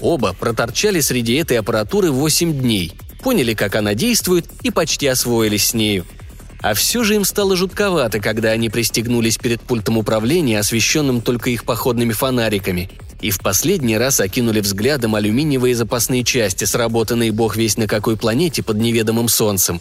Оба 0.00 0.32
проторчали 0.38 1.00
среди 1.00 1.34
этой 1.34 1.58
аппаратуры 1.58 2.12
8 2.12 2.56
дней, 2.60 2.92
поняли, 3.18 3.54
как 3.54 3.74
она 3.74 3.94
действует 3.94 4.46
и 4.62 4.70
почти 4.70 5.06
освоились 5.06 5.68
с 5.68 5.74
нею– 5.74 6.06
а 6.60 6.74
все 6.74 7.04
же 7.04 7.14
им 7.14 7.24
стало 7.24 7.56
жутковато, 7.56 8.18
когда 8.18 8.50
они 8.50 8.68
пристегнулись 8.68 9.38
перед 9.38 9.60
пультом 9.60 9.96
управления, 9.96 10.58
освещенным 10.58 11.20
только 11.20 11.50
их 11.50 11.64
походными 11.64 12.12
фонариками, 12.12 12.90
и 13.20 13.30
в 13.30 13.38
последний 13.38 13.96
раз 13.96 14.20
окинули 14.20 14.60
взглядом 14.60 15.14
алюминиевые 15.14 15.76
запасные 15.76 16.24
части, 16.24 16.64
сработанные 16.64 17.30
бог 17.30 17.56
весь 17.56 17.76
на 17.76 17.86
какой 17.86 18.16
планете 18.16 18.62
под 18.62 18.78
неведомым 18.78 19.28
солнцем. 19.28 19.80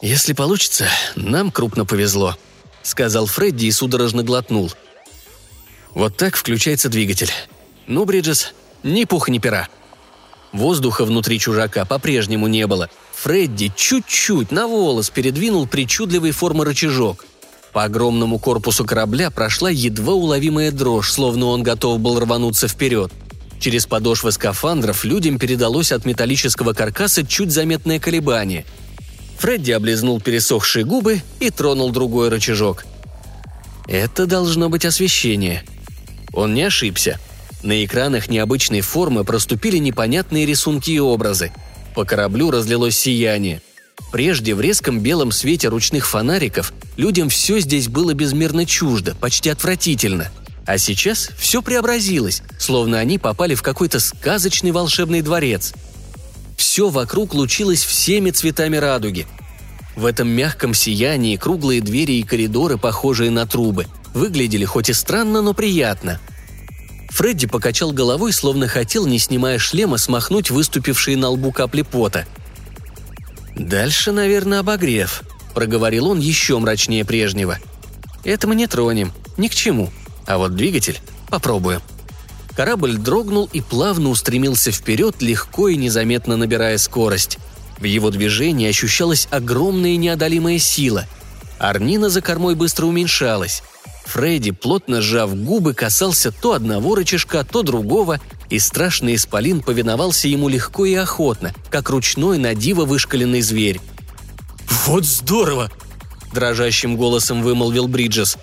«Если 0.00 0.32
получится, 0.32 0.86
нам 1.16 1.50
крупно 1.50 1.84
повезло»,— 1.84 2.36
сказал 2.82 3.26
Фредди 3.26 3.66
и 3.66 3.72
судорожно 3.72 4.22
глотнул. 4.22 4.72
«Вот 5.94 6.16
так 6.16 6.36
включается 6.36 6.88
двигатель. 6.88 7.30
Ну, 7.86 8.04
Бриджес, 8.04 8.54
ни 8.84 9.04
пуха, 9.04 9.30
ни 9.30 9.38
пера». 9.38 9.68
Воздуха 10.52 11.04
внутри 11.04 11.38
чужака 11.38 11.84
по-прежнему 11.84 12.46
не 12.46 12.66
было— 12.66 12.90
Фредди 13.22 13.70
чуть-чуть 13.76 14.50
на 14.50 14.66
волос 14.66 15.08
передвинул 15.08 15.68
причудливой 15.68 16.32
формы 16.32 16.64
рычажок. 16.64 17.24
По 17.72 17.84
огромному 17.84 18.40
корпусу 18.40 18.84
корабля 18.84 19.30
прошла 19.30 19.70
едва 19.70 20.14
уловимая 20.14 20.72
дрожь, 20.72 21.12
словно 21.12 21.46
он 21.46 21.62
готов 21.62 22.00
был 22.00 22.18
рвануться 22.18 22.66
вперед. 22.66 23.12
Через 23.60 23.86
подошвы 23.86 24.32
скафандров 24.32 25.04
людям 25.04 25.38
передалось 25.38 25.92
от 25.92 26.04
металлического 26.04 26.72
каркаса 26.72 27.24
чуть 27.24 27.52
заметное 27.52 28.00
колебание. 28.00 28.64
Фредди 29.38 29.70
облизнул 29.70 30.20
пересохшие 30.20 30.84
губы 30.84 31.22
и 31.38 31.50
тронул 31.50 31.92
другой 31.92 32.28
рычажок. 32.28 32.84
Это 33.86 34.26
должно 34.26 34.68
быть 34.68 34.84
освещение. 34.84 35.62
Он 36.32 36.54
не 36.54 36.64
ошибся. 36.64 37.20
На 37.62 37.84
экранах 37.84 38.28
необычной 38.28 38.80
формы 38.80 39.24
проступили 39.24 39.78
непонятные 39.78 40.46
рисунки 40.46 40.90
и 40.90 40.98
образы– 40.98 41.52
по 41.94 42.04
кораблю 42.04 42.50
разлилось 42.50 42.98
сияние. 42.98 43.60
Прежде 44.10 44.54
в 44.54 44.60
резком 44.60 45.00
белом 45.00 45.30
свете 45.30 45.68
ручных 45.68 46.06
фонариков 46.06 46.72
людям 46.96 47.28
все 47.28 47.60
здесь 47.60 47.88
было 47.88 48.14
безмерно 48.14 48.66
чуждо, 48.66 49.14
почти 49.14 49.50
отвратительно. 49.50 50.30
А 50.66 50.78
сейчас 50.78 51.30
все 51.38 51.60
преобразилось, 51.60 52.42
словно 52.58 52.98
они 52.98 53.18
попали 53.18 53.54
в 53.54 53.62
какой-то 53.62 54.00
сказочный 54.00 54.70
волшебный 54.70 55.22
дворец. 55.22 55.72
Все 56.56 56.88
вокруг 56.88 57.34
лучилось 57.34 57.84
всеми 57.84 58.30
цветами 58.30 58.76
радуги. 58.76 59.26
В 59.96 60.06
этом 60.06 60.28
мягком 60.28 60.72
сиянии 60.72 61.36
круглые 61.36 61.80
двери 61.80 62.12
и 62.12 62.22
коридоры, 62.22 62.78
похожие 62.78 63.30
на 63.30 63.46
трубы, 63.46 63.86
выглядели 64.14 64.64
хоть 64.64 64.88
и 64.88 64.92
странно, 64.92 65.42
но 65.42 65.52
приятно. 65.52 66.20
Фредди 67.12 67.46
покачал 67.46 67.92
головой, 67.92 68.32
словно 68.32 68.68
хотел, 68.68 69.06
не 69.06 69.18
снимая 69.18 69.58
шлема, 69.58 69.98
смахнуть 69.98 70.50
выступившие 70.50 71.16
на 71.16 71.28
лбу 71.28 71.52
капли 71.52 71.82
пота– 71.82 72.26
«Дальше, 73.56 74.12
наверное, 74.12 74.60
обогрев»,— 74.60 75.22
проговорил 75.54 76.08
он 76.08 76.18
еще 76.18 76.58
мрачнее 76.58 77.04
прежнего. 77.04 77.58
«Это 78.24 78.46
мы 78.46 78.54
не 78.54 78.66
тронем, 78.66 79.12
ни 79.36 79.48
к 79.48 79.54
чему. 79.54 79.90
А 80.26 80.38
вот 80.38 80.56
двигатель 80.56 81.00
попробуем». 81.28 81.82
Корабль 82.56 82.96
дрогнул 82.96 83.48
и 83.52 83.60
плавно 83.60 84.10
устремился 84.10 84.70
вперед, 84.70 85.16
легко 85.20 85.68
и 85.68 85.76
незаметно 85.76 86.36
набирая 86.36 86.76
скорость. 86.78 87.38
В 87.78 87.84
его 87.84 88.10
движении 88.10 88.68
ощущалась 88.68 89.26
огромная 89.30 89.96
неодолимая 89.96 90.58
сила. 90.58 91.06
Арнина 91.58 92.10
за 92.10 92.20
кормой 92.20 92.54
быстро 92.54 92.86
уменьшалась. 92.86 93.62
Фредди, 94.04 94.50
плотно 94.50 95.00
сжав 95.00 95.34
губы, 95.34 95.74
касался 95.74 96.32
то 96.32 96.52
одного 96.52 96.94
рычажка, 96.94 97.44
то 97.44 97.62
другого, 97.62 98.20
и 98.50 98.58
страшный 98.58 99.14
исполин 99.14 99.60
повиновался 99.60 100.28
ему 100.28 100.48
легко 100.48 100.84
и 100.84 100.94
охотно, 100.94 101.54
как 101.70 101.88
ручной 101.88 102.38
на 102.38 102.54
диво 102.54 102.84
вышкаленный 102.84 103.40
зверь. 103.40 103.80
«Вот 104.86 105.04
здорово!»– 105.04 105.70
дрожащим 106.32 106.96
голосом 106.96 107.42
вымолвил 107.42 107.88
Бриджес. 107.88 108.36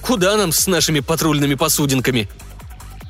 «Куда 0.00 0.36
нам 0.36 0.52
с 0.52 0.66
нашими 0.66 1.00
патрульными 1.00 1.54
посудинками?» 1.54 2.28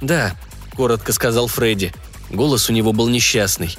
«Да»,– 0.01 0.35
коротко 0.77 1.13
сказал 1.13 1.47
Фредди. 1.47 1.93
Голос 2.31 2.69
у 2.71 2.73
него 2.73 2.93
был 2.93 3.09
несчастный. 3.09 3.77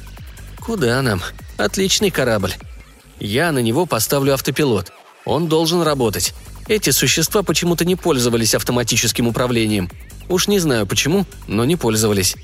«Куда 0.59 1.01
нам? 1.01 1.21
Отличный 1.57 2.11
корабль. 2.11 2.53
Я 3.19 3.51
на 3.51 3.59
него 3.59 3.85
поставлю 3.85 4.33
автопилот. 4.33 4.91
Он 5.25 5.47
должен 5.47 5.81
работать. 5.81 6.33
Эти 6.67 6.89
существа 6.89 7.43
почему-то 7.43 7.85
не 7.85 7.95
пользовались 7.95 8.55
автоматическим 8.55 9.27
управлением. 9.27 9.89
Уж 10.29 10.47
не 10.47 10.59
знаю 10.59 10.87
почему, 10.87 11.27
но 11.47 11.63
не 11.63 11.75
пользовались. 11.75 12.35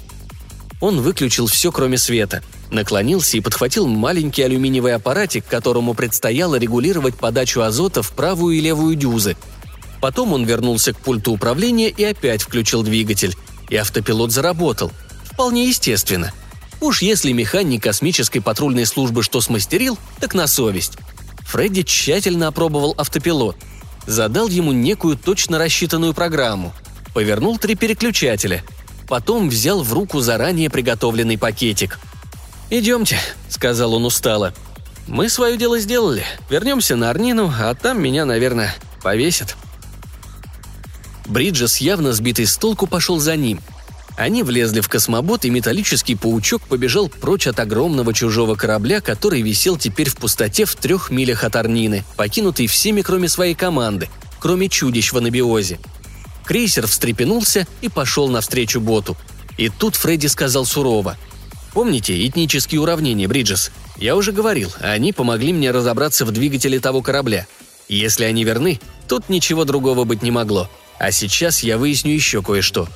Он 0.80 1.02
выключил 1.02 1.48
все, 1.48 1.72
кроме 1.72 1.98
света, 1.98 2.44
наклонился 2.70 3.38
и 3.38 3.42
подхватил 3.42 3.88
маленький 3.88 4.44
алюминиевый 4.44 4.94
аппаратик, 4.94 5.46
которому 5.46 5.94
предстояло 5.94 6.56
регулировать 6.56 7.16
подачу 7.16 7.62
азота 7.62 8.04
в 8.04 8.12
правую 8.12 8.58
и 8.58 8.62
левую 8.62 8.96
дюзы. 8.96 9.38
Потом 10.02 10.34
он 10.34 10.44
вернулся 10.46 10.94
к 10.94 10.98
пульту 10.98 11.32
управления 11.32 11.90
и 11.90 12.04
опять 12.04 12.42
включил 12.42 12.84
двигатель. 12.84 13.36
И 13.70 13.76
автопилот 13.76 14.32
заработал. 14.32 14.92
Вполне 15.26 15.68
естественно. 15.68 16.32
Уж 16.80 17.04
если 17.04 17.32
механик 17.32 17.84
космической 17.84 18.40
патрульной 18.40 18.86
службы 18.86 19.22
что 19.22 19.40
смастерил, 19.42 19.98
так 20.20 20.34
на 20.34 20.48
совесть. 20.48 20.98
Фредди 21.42 21.84
тщательно 21.84 22.48
опробовал 22.48 22.96
автопилот. 22.98 23.56
Задал 24.08 24.48
ему 24.48 24.72
некую 24.72 25.18
точно 25.18 25.58
рассчитанную 25.58 26.14
программу– 26.14 26.74
повернул 27.14 27.58
три 27.58 27.76
переключателя. 27.76 28.64
Потом 29.08 29.50
взял 29.50 29.84
в 29.84 29.94
руку 29.94 30.22
заранее 30.22 30.70
приготовленный 30.70 31.38
пакетик. 31.38 32.00
«Идемте»,— 32.70 33.20
сказал 33.50 33.94
он 33.94 34.06
устало. 34.06 34.54
«Мы 35.08 35.30
свое 35.30 35.58
дело 35.58 35.80
сделали. 35.80 36.24
Вернемся 36.50 36.96
на 36.96 37.10
Арнину, 37.10 37.52
а 37.60 37.74
там 37.76 38.02
меня, 38.02 38.26
наверное, 38.26 38.74
повесят». 39.02 39.58
Бриджес, 41.26 41.78
явно 41.78 42.14
сбитый 42.14 42.46
с 42.46 42.56
толку, 42.58 42.88
пошел 42.88 43.20
за 43.20 43.36
ним. 43.36 43.60
Они 44.18 44.44
влезли 44.44 44.82
в 44.82 44.90
космобот, 44.90 45.46
и 45.46 45.50
металлический 45.50 46.16
паучок 46.16 46.62
побежал 46.64 47.10
прочь 47.10 47.48
от 47.48 47.60
огромного 47.60 48.14
чужого 48.14 48.56
корабля, 48.56 49.02
который 49.02 49.42
висел 49.42 49.78
теперь 49.78 50.10
в 50.10 50.18
пустоте 50.18 50.66
в 50.66 50.76
трех 50.76 51.10
милях 51.10 51.44
от 51.44 51.56
Арнины, 51.56 52.04
покинутый 52.18 52.68
всеми, 52.68 53.02
кроме 53.02 53.30
своей 53.30 53.56
команды, 53.56 54.10
кроме 54.40 54.70
чудищ 54.70 55.12
в 55.12 55.18
анабиозе. 55.18 55.80
Крейсер 56.46 56.88
встрепенулся 56.88 57.66
и 57.82 57.90
пошел 57.90 58.28
навстречу 58.28 58.82
боту. 58.82 59.16
И 59.58 59.70
тут 59.70 59.96
Фредди 59.96 60.28
сказал 60.28 60.66
сурово. 60.66 61.18
«Помните 61.74 62.28
этнические 62.28 62.82
уравнения, 62.82 63.28
Бриджес? 63.28 63.72
Я 63.96 64.16
уже 64.16 64.32
говорил, 64.32 64.74
они 64.82 65.14
помогли 65.14 65.54
мне 65.54 65.72
разобраться 65.72 66.26
в 66.26 66.32
двигателе 66.32 66.80
того 66.80 67.02
корабля. 67.02 67.48
Если 67.88 68.26
они 68.26 68.44
верны, 68.44 68.80
тут 69.08 69.30
ничего 69.30 69.64
другого 69.64 70.04
быть 70.04 70.24
не 70.24 70.32
могло. 70.32 70.70
А 71.00 71.12
сейчас 71.12 71.64
я 71.64 71.78
выясню 71.78 72.14
еще 72.14 72.42
кое-что. 72.42 72.88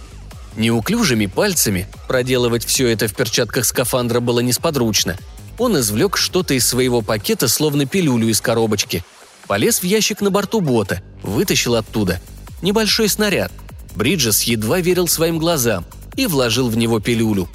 Неуклюжими 0.55 1.25
пальцами 1.25 1.87
проделывать 2.07 2.65
все 2.65 2.87
это 2.87 3.07
в 3.07 3.13
перчатках 3.13 3.65
скафандра 3.65 4.19
было 4.19 4.39
несподручно. 4.39 5.17
Он 5.57 5.77
извлек 5.79 6.17
что-то 6.17 6.53
из 6.53 6.65
своего 6.67 7.01
пакета, 7.01 7.47
словно 7.47 7.85
пилюлю 7.85 8.29
из 8.29 8.41
коробочки. 8.41 9.03
Полез 9.47 9.79
в 9.79 9.83
ящик 9.83 10.21
на 10.21 10.31
борту 10.31 10.61
бота, 10.61 11.01
вытащил 11.23 11.75
оттуда– 11.75 12.19
небольшой 12.61 13.09
снаряд. 13.09 13.51
Бриджес 13.95 14.43
едва 14.43 14.79
верил 14.79 15.07
своим 15.07 15.37
глазам 15.37 15.85
и 16.15 16.27
вложил 16.27 16.69
в 16.69 16.77
него 16.77 16.99
пилюлю. 16.99 17.47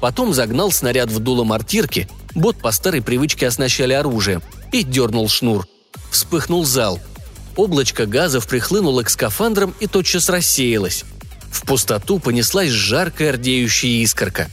Потом 0.00 0.32
загнал 0.34 0.70
снаряд 0.70 1.10
в 1.10 1.18
дуло 1.18 1.42
мортирки, 1.44 2.08
бот 2.34 2.56
по 2.56 2.70
старой 2.70 3.02
привычке 3.02 3.46
оснащали 3.46 3.92
оружием, 3.92 4.42
и 4.72 4.82
дернул 4.82 5.28
шнур. 5.28 5.66
Вспыхнул 6.10 6.64
зал. 6.64 7.00
Облачко 7.56 8.06
газов 8.06 8.46
прихлынуло 8.46 9.02
к 9.02 9.10
скафандрам 9.10 9.74
и 9.80 9.86
тотчас 9.86 10.28
рассеялось. 10.28 11.04
В 11.56 11.62
пустоту 11.62 12.18
понеслась 12.18 12.68
жаркая 12.68 13.32
рдеющая 13.32 14.02
искорка. 14.02 14.50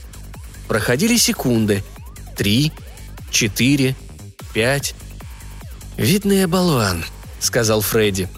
Проходили 0.68 1.18
секунды. 1.18 1.84
Три, 2.34 2.72
четыре, 3.30 3.94
пять. 4.54 4.94
«Видный 5.98 6.46
болван»,— 6.46 7.04
сказал 7.40 7.82
Фредди. 7.82 8.30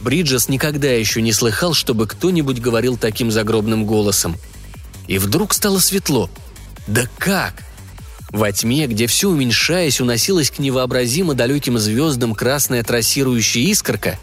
Бриджес 0.00 0.48
никогда 0.48 0.86
еще 0.86 1.20
не 1.20 1.32
слыхал, 1.32 1.74
чтобы 1.74 2.06
кто-нибудь 2.06 2.60
говорил 2.60 2.96
таким 2.96 3.32
загробным 3.32 3.84
голосом. 3.86 4.36
И 5.08 5.18
вдруг 5.18 5.52
стало 5.52 5.80
светло. 5.80 6.30
Да 6.86 7.08
как? 7.18 7.64
Во 8.30 8.52
тьме, 8.52 8.86
где 8.86 9.08
все 9.08 9.28
уменьшаясь, 9.28 10.00
уносилась 10.00 10.52
к 10.52 10.60
невообразимо 10.60 11.34
далеким 11.34 11.76
звездам 11.76 12.36
красная 12.36 12.84
трассирующая 12.84 13.64
искорка, 13.64 14.16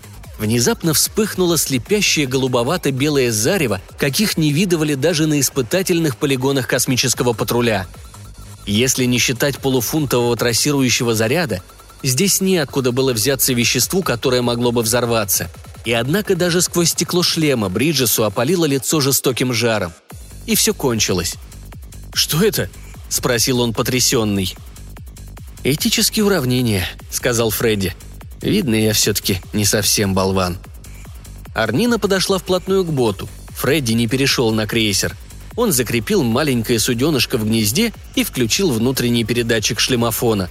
внезапно 0.43 0.93
вспыхнуло 0.93 1.57
слепящее 1.57 2.27
голубовато-белое 2.27 3.31
зарево, 3.31 3.81
каких 3.97 4.37
не 4.37 4.51
видывали 4.51 4.93
даже 4.93 5.25
на 5.25 5.39
испытательных 5.39 6.17
полигонах 6.17 6.67
космического 6.67 7.33
патруля. 7.33 7.87
Если 8.65 9.05
не 9.05 9.17
считать 9.17 9.57
полуфунтового 9.57 10.35
трассирующего 10.35 11.15
заряда, 11.15 11.63
здесь 12.03 12.41
неоткуда 12.41 12.91
было 12.91 13.13
взяться 13.13 13.53
веществу, 13.53 14.03
которое 14.03 14.41
могло 14.41 14.71
бы 14.71 14.81
взорваться– 14.81 15.49
и 15.85 15.91
однако 15.91 16.35
даже 16.35 16.61
сквозь 16.61 16.91
стекло 16.91 17.23
шлема 17.23 17.69
Бриджесу 17.69 18.23
опалило 18.23 18.65
лицо 18.65 19.01
жестоким 19.01 19.53
жаром. 19.53 19.93
И 20.45 20.55
все 20.55 20.73
кончилось. 20.73 21.35
«Что 22.13 22.43
это?»– 22.43 22.69
спросил 23.09 23.59
он 23.59 23.73
потрясенный. 23.73 24.55
«Этические 25.63 26.25
уравнения»,– 26.25 26.87
сказал 27.11 27.49
Фредди. 27.49 27.95
«Видно, 28.43 28.75
я 28.75 28.91
все-таки 28.91 29.39
не 29.53 29.63
совсем 29.63 30.13
болван». 30.13 30.57
Арнина 31.55 31.97
подошла 31.97 32.39
вплотную 32.39 32.83
к 32.83 32.91
боту. 32.91 33.29
Фредди 33.55 33.93
не 33.93 34.07
перешел 34.07 34.51
на 34.51 34.67
крейсер. 34.67 35.15
Он 35.55 35.71
закрепил 35.71 36.23
маленькое 36.23 36.77
суденышко 36.77 37.37
в 37.37 37.45
гнезде 37.45 37.93
и 38.15 38.23
включил 38.25 38.71
внутренний 38.71 39.23
передатчик 39.23 39.79
шлемофона. 39.79 40.49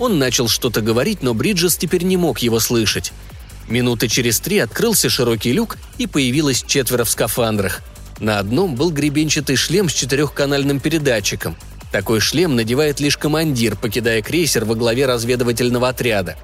Он 0.00 0.18
начал 0.18 0.48
что-то 0.48 0.80
говорить, 0.80 1.22
но 1.22 1.32
Бриджес 1.32 1.76
теперь 1.76 2.02
не 2.02 2.16
мог 2.16 2.40
его 2.40 2.58
слышать. 2.58 3.12
Минуты 3.68 4.08
через 4.08 4.40
три 4.40 4.58
открылся 4.58 5.08
широкий 5.08 5.52
люк, 5.52 5.76
и 5.98 6.08
появилось 6.08 6.64
четверо 6.66 7.04
в 7.04 7.10
скафандрах. 7.10 7.82
На 8.18 8.40
одном 8.40 8.74
был 8.74 8.90
гребенчатый 8.90 9.54
шлем 9.54 9.88
с 9.88 9.92
четырехканальным 9.92 10.80
передатчиком. 10.80 11.56
Такой 11.92 12.18
шлем 12.18 12.56
надевает 12.56 12.98
лишь 12.98 13.16
командир, 13.16 13.76
покидая 13.76 14.20
крейсер 14.20 14.64
во 14.64 14.74
главе 14.74 15.06
разведывательного 15.06 15.90
отряда. 15.90 16.36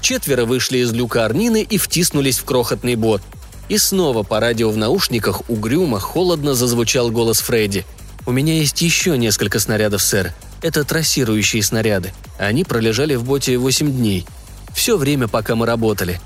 Четверо 0.00 0.44
вышли 0.44 0.78
из 0.78 0.92
люка 0.92 1.24
Арнины 1.24 1.62
и 1.62 1.78
втиснулись 1.78 2.38
в 2.38 2.44
крохотный 2.44 2.96
бот. 2.96 3.22
И 3.68 3.78
снова 3.78 4.22
по 4.22 4.40
радио 4.40 4.70
в 4.70 4.76
наушниках 4.76 5.48
угрюмо, 5.48 6.00
холодно 6.00 6.54
зазвучал 6.54 7.10
голос 7.10 7.40
Фредди. 7.40 7.84
«У 8.26 8.32
меня 8.32 8.54
есть 8.54 8.82
еще 8.82 9.16
несколько 9.16 9.60
снарядов, 9.60 10.02
сэр. 10.02 10.32
Это 10.62 10.84
трассирующие 10.84 11.62
снаряды. 11.62 12.12
Они 12.38 12.64
пролежали 12.64 13.14
в 13.14 13.24
боте 13.24 13.56
8 13.56 13.90
дней. 13.90 14.26
Все 14.74 14.96
время, 14.96 15.28
пока 15.28 15.54
мы 15.54 15.66
работали. 15.66 16.20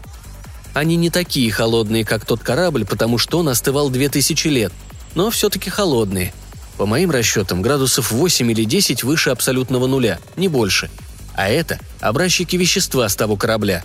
Они 0.75 0.97
не 0.97 1.09
такие 1.09 1.51
холодные, 1.53 2.05
как 2.05 2.27
тот 2.27 2.43
корабль, 2.43 2.85
потому 2.85 3.17
что 3.17 3.39
он 3.39 3.49
остывал 3.49 3.91
две 3.91 4.09
тысячи 4.09 4.49
лет, 4.49 4.73
но 5.15 5.31
все-таки 5.31 5.71
холодные. 5.71 6.35
По 6.77 6.87
моим 6.87 7.13
расчетам, 7.13 7.63
градусов 7.63 8.11
8 8.11 8.51
или 8.51 8.65
10 8.65 9.05
выше 9.05 9.31
абсолютного 9.31 9.87
нуля, 9.87 10.19
не 10.37 10.49
больше. 10.49 10.91
А 11.35 11.49
это 11.49 11.79
образчики 12.01 12.57
вещества 12.57 13.09
с 13.09 13.17
того 13.17 13.37
корабля. 13.37 13.85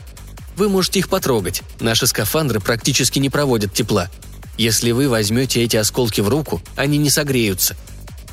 Вы 0.56 0.70
можете 0.70 1.00
их 1.00 1.10
потрогать. 1.10 1.64
Наши 1.80 2.06
скафандры 2.06 2.60
практически 2.60 3.20
не 3.20 3.30
проводят 3.30 3.74
тепла. 3.74 4.10
Если 4.58 4.92
вы 4.92 5.10
возьмете 5.10 5.64
эти 5.64 5.78
осколки 5.78 6.22
в 6.22 6.30
руку, 6.30 6.62
они 6.76 6.98
не 6.98 7.10
согреются. 7.10 7.76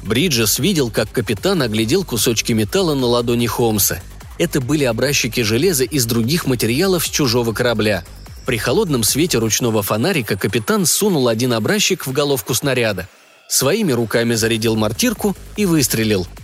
Бриджес 0.02 0.58
видел, 0.58 0.90
как 0.90 1.10
капитан 1.10 1.62
оглядел 1.62 2.04
кусочки 2.04 2.52
металла 2.52 2.94
на 2.94 3.06
ладони 3.06 3.46
Холмса. 3.46 4.00
Это 4.38 4.60
были 4.60 4.84
образчики 4.84 5.40
железа 5.40 5.84
из 5.84 6.04
других 6.04 6.46
материалов 6.46 7.06
с 7.06 7.10
чужого 7.10 7.52
корабля. 7.52 8.04
При 8.44 8.58
холодном 8.58 9.02
свете 9.02 9.38
ручного 9.38 9.82
фонарика 9.82 10.36
капитан 10.36 10.84
сунул 10.84 11.28
один 11.28 11.52
образчик 11.52 12.06
в 12.06 12.12
головку 12.12 12.54
снаряда. 12.54 13.08
Своими 13.48 13.92
руками 13.92 14.34
зарядил 14.34 14.76
мортирку 14.76 15.36
и 15.56 15.64
выстрелил– 15.64 16.26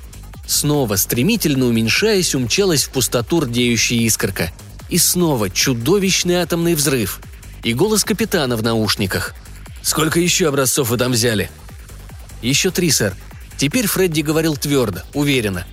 Снова, 0.46 0.96
стремительно 0.96 1.66
уменьшаясь, 1.66 2.34
умчалась 2.34 2.84
в 2.84 2.90
пустоту 2.90 3.40
рдеющая 3.40 3.98
искорка. 3.98 4.52
И 4.88 4.98
снова 4.98 5.48
чудовищный 5.48 6.36
атомный 6.36 6.74
взрыв. 6.74 7.20
И 7.62 7.72
голос 7.72 8.04
капитана 8.04 8.56
в 8.56 8.62
наушниках. 8.62 9.34
«Сколько 9.82 10.20
еще 10.20 10.48
образцов 10.48 10.90
вы 10.90 10.98
там 10.98 11.12
взяли?» 11.12 11.50
«Еще 12.40 12.70
три, 12.70 12.90
сэр. 12.90 13.16
Теперь 13.56 13.86
Фредди 13.86 14.20
говорил 14.20 14.56
твердо, 14.56 15.00
уверенно. 15.14 15.66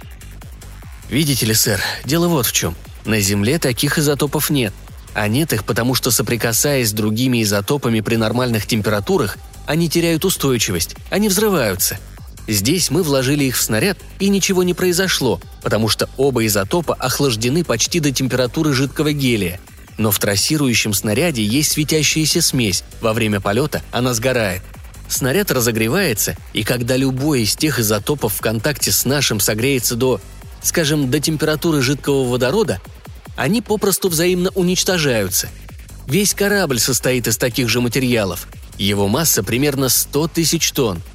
«Видите 1.09 1.45
ли, 1.45 1.53
сэр, 1.53 1.81
дело 2.05 2.27
вот 2.27 2.45
в 2.45 2.51
чем. 2.51 2.75
На 3.05 3.19
Земле 3.19 3.59
таких 3.59 3.97
изотопов 3.97 4.49
нет. 4.49 4.73
А 5.15 5.27
нет 5.27 5.53
их, 5.53 5.63
потому 5.63 5.95
что, 5.95 6.11
соприкасаясь 6.11 6.89
с 6.89 6.93
другими 6.93 7.41
изотопами 7.41 8.01
при 8.01 8.15
нормальных 8.15 8.67
температурах, 8.67 9.37
они 9.65 9.89
теряют 9.89 10.23
устойчивость, 10.25 10.95
они 11.09 11.29
взрываются– 11.29 11.99
Здесь 12.49 12.89
мы 12.89 13.03
вложили 13.03 13.43
их 13.43 13.57
в 13.57 13.61
снаряд, 13.61 13.99
и 14.17 14.27
ничего 14.27 14.63
не 14.63 14.73
произошло, 14.73 15.39
потому 15.61 15.87
что 15.87 16.09
оба 16.17 16.47
изотопа 16.47 16.95
охлаждены 16.95 17.63
почти 17.63 17.99
до 17.99 18.11
температуры 18.11 18.73
жидкого 18.73 19.13
гелия. 19.13 19.59
Но 19.99 20.09
в 20.09 20.17
трассирующем 20.17 20.95
снаряде 20.95 21.43
есть 21.43 21.73
светящаяся 21.73 22.41
смесь, 22.41 22.83
во 23.01 23.13
время 23.13 23.39
полета 23.39 23.83
она 23.91 24.15
сгорает. 24.15 24.63
Снаряд 25.07 25.51
разогревается, 25.51 26.35
и 26.53 26.63
когда 26.63 26.97
любой 26.97 27.43
из 27.43 27.55
тех 27.55 27.77
изотопов 27.77 28.33
в 28.33 28.41
контакте 28.41 28.91
с 28.91 29.05
нашим 29.05 29.39
согреется 29.39 29.95
до, 29.95 30.19
скажем, 30.63 31.11
до 31.11 31.19
температуры 31.19 31.83
жидкого 31.83 32.27
водорода, 32.27 32.81
они 33.35 33.61
попросту 33.61 34.09
взаимно 34.09 34.49
уничтожаются. 34.55 35.49
Весь 36.07 36.33
корабль 36.33 36.79
состоит 36.79 37.27
из 37.27 37.37
таких 37.37 37.69
же 37.69 37.79
материалов. 37.79 38.47
Его 38.79 39.07
масса 39.07 39.43
примерно 39.43 39.87
100 39.87 40.29
тысяч 40.29 40.71
тонн– 40.71 41.03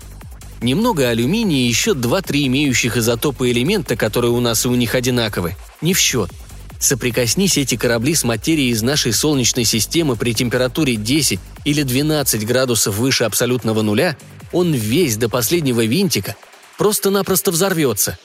Немного 0.64 1.10
алюминия 1.10 1.58
и 1.58 1.68
еще 1.68 1.90
2-3 1.90 2.46
имеющих 2.46 2.96
изотопы 2.96 3.50
элемента, 3.50 3.96
которые 3.96 4.30
у 4.30 4.40
нас 4.40 4.64
и 4.64 4.68
у 4.68 4.74
них 4.74 4.94
одинаковы, 4.94 5.56
не 5.82 5.92
в 5.92 5.98
счет. 5.98 6.30
Соприкоснись 6.78 7.58
эти 7.58 7.76
корабли 7.76 8.14
с 8.14 8.24
материей 8.24 8.70
из 8.70 8.80
нашей 8.80 9.12
Солнечной 9.12 9.66
системы 9.66 10.16
при 10.16 10.32
температуре 10.32 10.96
10 10.96 11.38
или 11.66 11.82
12 11.82 12.46
градусов 12.46 12.96
выше 12.96 13.24
абсолютного 13.24 13.82
нуля, 13.82 14.16
он 14.52 14.72
весь 14.72 15.18
до 15.18 15.28
последнего 15.28 15.84
винтика 15.84 16.34
просто-напросто 16.78 17.50
взорвется. 17.50 18.18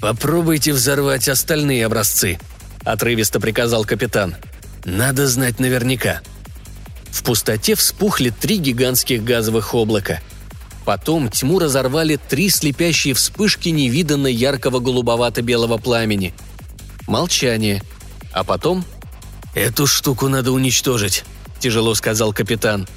«Попробуйте 0.00 0.72
взорвать 0.72 1.28
остальные 1.28 1.84
образцы»,— 1.84 2.38
отрывисто 2.84 3.40
приказал 3.40 3.84
капитан. 3.84 4.36
«Надо 4.84 5.26
знать 5.26 5.58
наверняка». 5.58 6.20
В 7.10 7.24
пустоте 7.24 7.74
вспухли 7.74 8.30
три 8.30 8.58
гигантских 8.58 9.24
газовых 9.24 9.74
облака— 9.74 10.20
Потом 10.84 11.30
тьму 11.30 11.58
разорвали 11.58 12.16
три 12.16 12.50
слепящие 12.50 13.14
вспышки 13.14 13.70
невиданно 13.70 14.26
яркого 14.26 14.80
голубовато-белого 14.80 15.78
пламени. 15.78 16.34
Молчание. 17.06 17.82
А 18.32 18.44
потом... 18.44 18.84
«Эту 19.54 19.86
штуку 19.86 20.28
надо 20.28 20.50
уничтожить»,– 20.50 21.24
тяжело 21.60 21.94
сказал 21.94 22.32
капитан. 22.32 22.88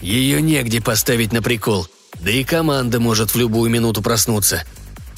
«Ее 0.00 0.40
негде 0.40 0.80
поставить 0.80 1.30
на 1.30 1.42
прикол. 1.42 1.86
Да 2.20 2.30
и 2.30 2.42
команда 2.42 3.00
может 3.00 3.34
в 3.34 3.36
любую 3.36 3.70
минуту 3.70 4.00
проснуться. 4.00 4.64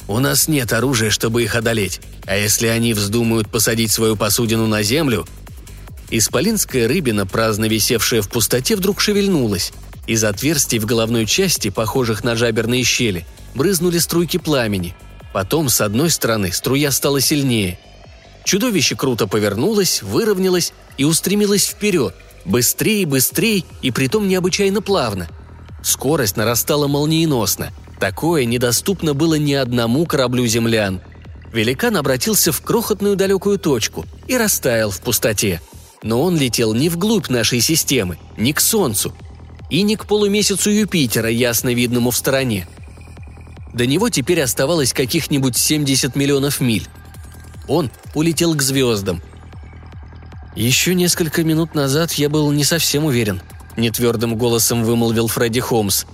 У 0.09 0.19
нас 0.19 0.49
нет 0.49 0.73
оружия, 0.73 1.09
чтобы 1.09 1.43
их 1.43 1.55
одолеть. 1.55 2.01
А 2.25 2.35
если 2.35 2.67
они 2.67 2.93
вздумают 2.93 3.49
посадить 3.49 3.91
свою 3.91 4.17
посудину 4.17 4.67
на 4.67 4.83
землю...» 4.83 5.25
Исполинская 6.11 6.87
рыбина, 6.87 7.25
праздно 7.25 7.65
висевшая 7.65 8.21
в 8.21 8.29
пустоте, 8.29 8.75
вдруг 8.75 8.99
шевельнулась– 8.99 9.71
из 10.09 10.23
отверстий 10.23 10.79
в 10.79 10.87
головной 10.87 11.27
части, 11.27 11.69
похожих 11.69 12.23
на 12.23 12.35
жаберные 12.35 12.83
щели, 12.83 13.27
брызнули 13.53 13.99
струйки 13.99 14.37
пламени. 14.37 14.95
Потом, 15.33 15.69
с 15.69 15.81
одной 15.81 16.09
стороны, 16.09 16.51
струя 16.51 16.89
стала 16.89 17.21
сильнее. 17.21 17.77
Чудовище 18.43 18.95
круто 18.95 19.27
повернулось, 19.27 20.01
выровнялось 20.01 20.73
и 20.97 21.03
устремилось 21.03 21.67
вперед, 21.67 22.15
быстрее, 22.43 23.05
быстрее 23.05 23.63
и 23.83 23.91
притом 23.91 24.27
необычайно 24.27 24.81
плавно. 24.81 25.27
Скорость 25.83 26.37
нарастала 26.37 26.87
молниеносно. 26.87 27.69
Такое 27.99 28.45
недоступно 28.45 29.13
было 29.13 29.35
ни 29.35 29.53
одному 29.53 30.07
кораблю 30.07 30.47
землян. 30.47 31.01
Великан 31.53 31.95
обратился 31.97 32.51
в 32.51 32.61
крохотную 32.61 33.15
далекую 33.15 33.59
точку 33.59 34.07
и 34.25 34.35
растаял 34.35 34.89
в 34.89 35.01
пустоте. 35.01 35.61
Но 36.01 36.23
он 36.23 36.35
летел 36.35 36.73
не 36.73 36.89
вглубь 36.89 37.29
нашей 37.29 37.61
системы, 37.61 38.17
не 38.37 38.53
к 38.53 38.59
Солнцу, 38.59 39.13
и 39.69 39.83
не 39.83 39.95
к 39.95 40.05
полумесяцу 40.05 40.71
Юпитера, 40.71 41.29
ясно 41.29 41.73
видному 41.73 42.11
в 42.11 42.17
стороне. 42.17 42.67
До 43.73 43.85
него 43.85 44.09
теперь 44.09 44.41
оставалось 44.41 44.93
каких-нибудь 44.93 45.55
70 45.55 46.15
миллионов 46.15 46.59
миль. 46.59 46.87
Он 47.67 47.91
улетел 48.15 48.55
к 48.55 48.61
звездам. 48.61 49.21
«Еще 50.55 50.95
несколько 50.95 51.43
минут 51.43 51.75
назад 51.75 52.13
я 52.13 52.29
был 52.29 52.51
не 52.51 52.63
совсем 52.63 53.05
уверен»,– 53.05 53.41
нетвердым 53.77 54.35
голосом 54.35 54.83
вымолвил 54.83 55.27
Фредди 55.27 55.59
Холмс. 55.59 56.05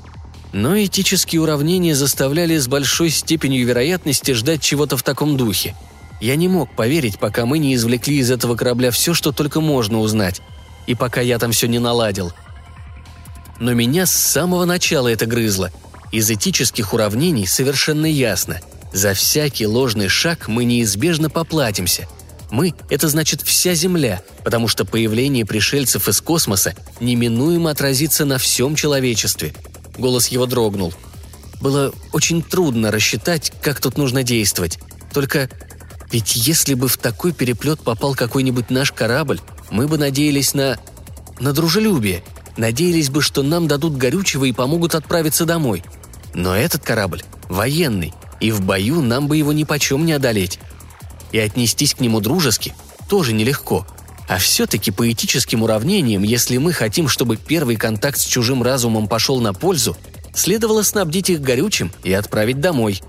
Но 0.51 0.77
этические 0.77 1.41
уравнения 1.41 1.95
заставляли 1.95 2.57
с 2.57 2.67
большой 2.67 3.09
степенью 3.09 3.65
вероятности 3.65 4.31
ждать 4.31 4.61
чего-то 4.61 4.97
в 4.97 5.03
таком 5.03 5.37
духе. 5.37 5.75
Я 6.21 6.35
не 6.35 6.47
мог 6.47 6.73
поверить, 6.75 7.19
пока 7.19 7.45
мы 7.45 7.57
не 7.57 7.73
извлекли 7.75 8.17
из 8.17 8.31
этого 8.31 8.55
корабля 8.55 8.91
все, 8.91 9.13
что 9.13 9.31
только 9.31 9.59
можно 9.59 9.99
узнать. 9.99 10.41
И 10.87 10.95
пока 10.95 11.21
я 11.21 11.39
там 11.39 11.51
все 11.51 11.67
не 11.67 11.79
наладил– 11.79 12.33
но 13.59 13.73
меня 13.73 14.05
с 14.05 14.11
самого 14.11 14.65
начала 14.65 15.07
это 15.07 15.25
грызло. 15.25 15.71
Из 16.11 16.29
этических 16.29 16.93
уравнений 16.93 17.47
совершенно 17.47 18.05
ясно. 18.05 18.59
За 18.93 19.13
всякий 19.13 19.67
ложный 19.67 20.07
шаг 20.07 20.47
мы 20.47 20.65
неизбежно 20.65 21.29
поплатимся. 21.29 22.07
Мы– 22.51 22.73
это 22.89 23.09
значит 23.09 23.41
вся 23.41 23.73
Земля, 23.73 24.21
потому 24.43 24.67
что 24.67 24.85
появление 24.85 25.45
пришельцев 25.45 26.07
из 26.07 26.21
космоса 26.21 26.75
неминуемо 26.99 27.71
отразится 27.71 28.23
на 28.23 28.37
всем 28.37 28.75
человечестве. 28.75 29.53
Голос 29.97 30.27
его 30.27 30.45
дрогнул. 30.45 30.93
Было 31.59 31.93
очень 32.13 32.43
трудно 32.43 32.91
рассчитать, 32.91 33.51
как 33.61 33.81
тут 33.81 33.97
нужно 33.97 34.23
действовать. 34.23 34.79
Только 35.13 35.49
ведь 36.11 36.35
если 36.35 36.75
бы 36.75 36.87
в 36.87 36.97
такой 36.97 37.33
переплет 37.33 37.79
попал 37.81 38.13
какой-нибудь 38.13 38.69
наш 38.69 38.91
корабль, 38.91 39.41
мы 39.71 39.87
бы 39.87 39.97
надеялись 39.97 40.53
на... 40.53 40.77
на 41.39 41.51
дружелюбие– 41.51 42.23
Надеялись 42.57 43.09
бы, 43.09 43.21
что 43.21 43.43
нам 43.43 43.67
дадут 43.67 43.97
горючего 43.97 44.45
и 44.45 44.51
помогут 44.51 44.95
отправиться 44.95 45.45
домой. 45.45 45.83
Но 46.33 46.55
этот 46.55 46.83
корабль 46.83 47.23
военный, 47.49 48.13
и 48.39 48.51
в 48.51 48.61
бою 48.61 49.01
нам 49.01 49.27
бы 49.27 49.37
его 49.37 49.53
ни 49.53 49.63
почем 49.63 50.05
не 50.05 50.13
одолеть. 50.13 50.59
И 51.31 51.39
отнестись 51.39 51.95
к 51.95 51.99
нему 51.99 52.21
дружески 52.21 52.73
тоже 53.09 53.33
нелегко. 53.33 53.85
А 54.27 54.37
все-таки 54.37 54.91
по 54.91 55.11
этическим 55.11 55.63
уравнениям, 55.63 56.23
если 56.23 56.57
мы 56.57 56.73
хотим, 56.73 57.07
чтобы 57.07 57.37
первый 57.37 57.75
контакт 57.75 58.19
с 58.19 58.25
чужим 58.25 58.63
разумом 58.63 59.07
пошел 59.07 59.39
на 59.39 59.53
пользу, 59.53 59.95
следовало 60.33 60.81
снабдить 60.83 61.29
их 61.29 61.41
горючим 61.41 61.91
и 62.03 62.11
отправить 62.13 62.59
домой. 62.59 63.01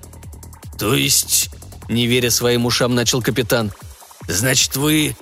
«То 0.79 0.95
есть...»– 0.95 1.51
не 1.89 2.07
веря 2.07 2.31
своим 2.31 2.67
ушам, 2.67 2.95
начал 2.95 3.23
капитан. 3.23 3.73
«Значит, 4.29 4.77
вы...» 4.77 5.17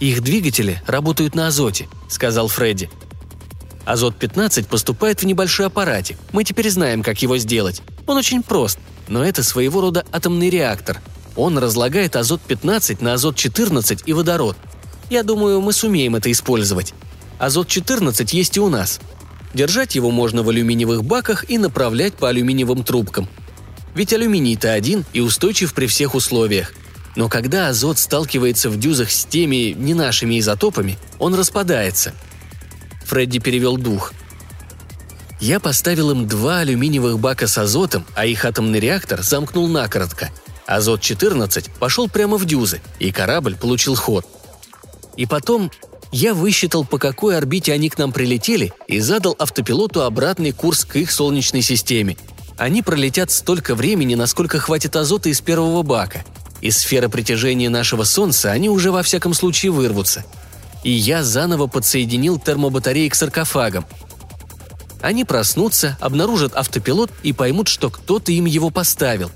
«Их 0.00 0.22
двигатели 0.22 0.82
работают 0.86 1.34
на 1.34 1.48
азоте»,– 1.48 1.88
сказал 2.08 2.48
Фредди. 2.48 2.90
Азот-15 3.84 4.66
поступает 4.66 5.22
в 5.22 5.26
небольшой 5.26 5.66
аппаратик. 5.66 6.16
Мы 6.32 6.44
теперь 6.44 6.70
знаем, 6.70 7.02
как 7.02 7.22
его 7.22 7.38
сделать. 7.38 7.82
Он 8.06 8.16
очень 8.16 8.42
прост, 8.42 8.78
но 9.08 9.24
это 9.24 9.42
своего 9.42 9.80
рода 9.80 10.04
атомный 10.12 10.50
реактор. 10.50 11.00
Он 11.36 11.58
разлагает 11.58 12.16
азот-15 12.16 13.02
на 13.02 13.14
азот-14 13.14 14.02
и 14.06 14.12
водород. 14.12 14.56
Я 15.08 15.22
думаю, 15.22 15.60
мы 15.60 15.72
сумеем 15.72 16.16
это 16.16 16.30
использовать. 16.30 16.94
Азот-14 17.38 18.28
есть 18.32 18.56
и 18.56 18.60
у 18.60 18.68
нас. 18.68 19.00
Держать 19.54 19.94
его 19.94 20.10
можно 20.10 20.42
в 20.42 20.48
алюминиевых 20.48 21.02
баках 21.02 21.48
и 21.50 21.58
направлять 21.58 22.14
по 22.14 22.28
алюминиевым 22.28 22.84
трубкам. 22.84 23.28
Ведь 23.94 24.12
алюминий-то 24.12 24.72
один 24.72 25.04
и 25.12 25.20
устойчив 25.20 25.74
при 25.74 25.86
всех 25.86 26.14
условиях. 26.14 26.72
Но 27.16 27.28
когда 27.28 27.68
азот 27.68 27.98
сталкивается 27.98 28.70
в 28.70 28.78
дюзах 28.78 29.10
с 29.10 29.24
теми 29.24 29.74
не 29.76 29.94
нашими 29.94 30.38
изотопами, 30.38 30.98
он 31.18 31.34
распадается– 31.34 32.14
Фредди 33.10 33.40
перевел 33.40 33.76
дух. 33.76 34.12
Я 35.40 35.58
поставил 35.58 36.12
им 36.12 36.28
два 36.28 36.60
алюминиевых 36.60 37.18
бака 37.18 37.48
с 37.48 37.58
азотом, 37.58 38.06
а 38.14 38.24
их 38.24 38.44
атомный 38.44 38.78
реактор 38.78 39.20
замкнул 39.22 39.66
накоротко. 39.66 40.30
Азот-14 40.68 41.70
пошел 41.80 42.08
прямо 42.08 42.36
в 42.36 42.44
дюзы, 42.44 42.80
и 43.00 43.10
корабль 43.10 43.56
получил 43.56 43.96
ход. 43.96 44.24
И 45.16 45.26
потом 45.26 45.72
я 46.12 46.34
высчитал, 46.34 46.84
по 46.84 46.98
какой 46.98 47.36
орбите 47.36 47.72
они 47.72 47.88
к 47.88 47.98
нам 47.98 48.12
прилетели, 48.12 48.72
и 48.86 49.00
задал 49.00 49.34
автопилоту 49.40 50.02
обратный 50.02 50.52
курс 50.52 50.84
к 50.84 50.94
их 50.94 51.10
Солнечной 51.10 51.62
системе. 51.62 52.16
Они 52.58 52.80
пролетят 52.80 53.32
столько 53.32 53.74
времени, 53.74 54.14
насколько 54.14 54.60
хватит 54.60 54.94
азота 54.94 55.30
из 55.30 55.40
первого 55.40 55.82
бака. 55.82 56.24
Из 56.60 56.78
сферы 56.78 57.08
притяжения 57.08 57.70
нашего 57.70 58.04
Солнца 58.04 58.52
они 58.52 58.68
уже 58.68 58.92
во 58.92 59.02
всяком 59.02 59.34
случае 59.34 59.72
вырвутся. 59.72 60.24
И 60.82 60.90
я 60.90 61.22
заново 61.22 61.66
подсоединил 61.66 62.38
термобатареи 62.38 63.08
к 63.08 63.14
саркофагам. 63.14 63.86
Они 65.00 65.24
проснутся, 65.24 65.96
обнаружат 66.00 66.54
автопилот 66.54 67.10
и 67.22 67.32
поймут, 67.32 67.68
что 67.68 67.90
кто-то 67.90 68.32
им 68.32 68.44
его 68.44 68.70
поставил. 68.70 69.30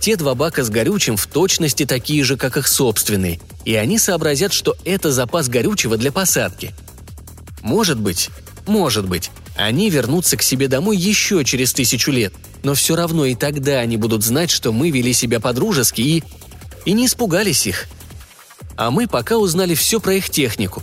Те 0.00 0.16
два 0.16 0.34
бака 0.34 0.62
с 0.62 0.70
горючим 0.70 1.16
в 1.16 1.26
точности 1.26 1.86
такие 1.86 2.22
же, 2.24 2.36
как 2.36 2.56
их 2.56 2.68
собственные– 2.68 3.40
и 3.66 3.74
они 3.74 3.98
сообразят, 3.98 4.52
что 4.52 4.76
это 4.84 5.10
запас 5.12 5.48
горючего 5.48 5.98
для 5.98 6.12
посадки. 6.12 6.72
Может 7.62 7.98
быть, 7.98 8.30
может 8.66 9.08
быть, 9.08 9.32
они 9.56 9.90
вернутся 9.90 10.36
к 10.36 10.42
себе 10.42 10.68
домой 10.68 10.96
еще 10.96 11.44
через 11.44 11.72
тысячу 11.72 12.12
лет, 12.12 12.32
но 12.62 12.74
все 12.74 12.94
равно 12.94 13.26
и 13.26 13.34
тогда 13.34 13.80
они 13.80 13.96
будут 13.96 14.24
знать, 14.24 14.50
что 14.50 14.72
мы 14.72 14.90
вели 14.90 15.12
себя 15.12 15.40
по-дружески 15.40 16.00
и... 16.00 16.24
и 16.84 16.92
не 16.92 17.06
испугались 17.06 17.66
их. 17.66 17.88
А 18.76 18.90
мы 18.90 19.06
пока 19.06 19.38
узнали 19.38 19.74
все 19.74 20.00
про 20.00 20.14
их 20.14 20.30
технику. 20.30 20.82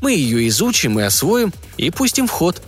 Мы 0.00 0.12
ее 0.12 0.48
изучим 0.48 0.98
и 1.00 1.02
освоим, 1.02 1.52
и 1.76 1.90
пустим 1.90 2.26
в 2.26 2.30
ход. 2.30 2.62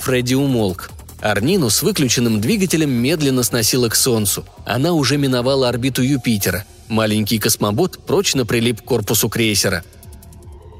Фредди 0.00 0.34
умолк. 0.34 0.90
Арнину 1.20 1.68
с 1.70 1.82
выключенным 1.82 2.40
двигателем 2.40 2.90
медленно 2.90 3.42
сносила 3.42 3.88
к 3.88 3.94
Солнцу. 3.94 4.44
Она 4.64 4.92
уже 4.92 5.16
миновала 5.16 5.68
орбиту 5.68 6.02
Юпитера– 6.02 6.64
Маленький 6.90 7.38
космобот 7.38 8.00
прочно 8.04 8.44
прилип 8.44 8.82
к 8.82 8.84
корпусу 8.84 9.28
крейсера. 9.28 9.84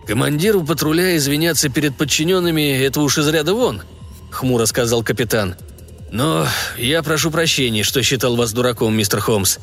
«Командиру 0.09 0.65
патруля 0.65 1.17
извиняться 1.17 1.69
перед 1.69 1.97
подчиненными– 1.97 2.77
это 2.85 3.01
уж 3.01 3.19
из 3.19 3.29
ряда 3.29 3.55
вон»,– 3.55 3.83
хмуро 4.33 4.67
сказал 4.67 5.05
капитан. 5.05 5.55
«Но 6.11 6.49
я 6.77 7.05
прошу 7.05 7.31
прощения, 7.31 7.85
что 7.85 8.03
считал 8.03 8.35
вас 8.35 8.53
дураком, 8.53 8.93
мистер 8.93 9.21
Холмс. 9.21 9.59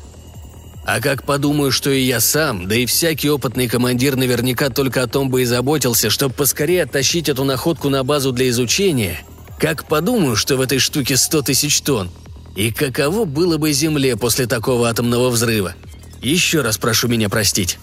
А 0.88 1.00
как 1.00 1.24
подумаю, 1.24 1.70
что 1.70 1.90
и 1.90 2.00
я 2.00 2.18
сам, 2.18 2.66
да 2.66 2.74
и 2.74 2.86
всякий 2.86 3.28
опытный 3.28 3.68
командир 3.68 4.16
наверняка 4.16 4.70
только 4.70 5.02
о 5.02 5.06
том 5.06 5.28
бы 5.28 5.42
и 5.42 5.44
заботился, 5.44 6.08
чтобы 6.08 6.34
поскорее 6.34 6.84
оттащить 6.84 7.28
эту 7.28 7.44
находку 7.44 7.90
на 7.90 8.02
базу 8.04 8.32
для 8.32 8.48
изучения, 8.48 9.20
как 9.60 9.86
подумаю, 9.86 10.34
что 10.34 10.56
в 10.56 10.62
этой 10.62 10.78
штуке 10.78 11.16
сто 11.16 11.42
тысяч 11.42 11.82
тонн, 11.82 12.10
и 12.56 12.72
каково 12.72 13.26
было 13.26 13.58
бы 13.58 13.70
Земле 13.72 14.16
после 14.16 14.46
такого 14.46 14.88
атомного 14.88 15.28
взрыва– 15.28 15.74
еще 16.22 16.62
раз 16.62 16.78
прошу 16.78 17.08
меня 17.08 17.28
простить». 17.28 17.78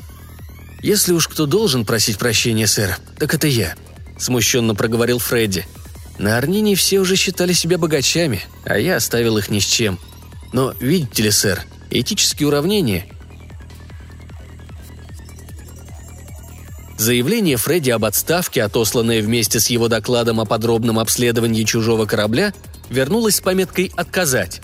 «Если 0.82 1.14
уж 1.14 1.28
кто 1.28 1.46
должен 1.46 1.86
просить 1.86 2.18
прощения, 2.18 2.68
сэр, 2.68 2.98
так 3.18 3.34
это 3.34 3.48
я»,– 3.48 3.76
смущенно 4.20 4.76
проговорил 4.76 5.18
Фредди. 5.18 5.66
«На 6.20 6.38
Арнине 6.38 6.76
все 6.76 7.00
уже 7.00 7.16
считали 7.16 7.54
себя 7.54 7.78
богачами, 7.78 8.44
а 8.66 8.78
я 8.78 8.98
оставил 8.98 9.38
их 9.38 9.50
ни 9.50 9.60
с 9.60 9.66
чем. 9.66 9.98
Но, 10.54 10.74
видите 10.80 11.24
ли, 11.24 11.32
сэр, 11.32 11.64
этические 11.90 12.48
уравнения 12.48 13.06
Заявление 16.98 17.58
Фредди 17.58 17.90
об 17.92 18.06
отставке, 18.06 18.64
отосланное 18.64 19.22
вместе 19.22 19.60
с 19.60 19.68
его 19.68 19.90
докладом 19.90 20.40
о 20.40 20.46
подробном 20.46 20.98
обследовании 20.98 21.64
чужого 21.64 22.06
корабля, 22.06 22.54
вернулось 22.90 23.36
с 23.36 23.42
пометкой 23.42 23.92
«Отказать». 23.96 24.62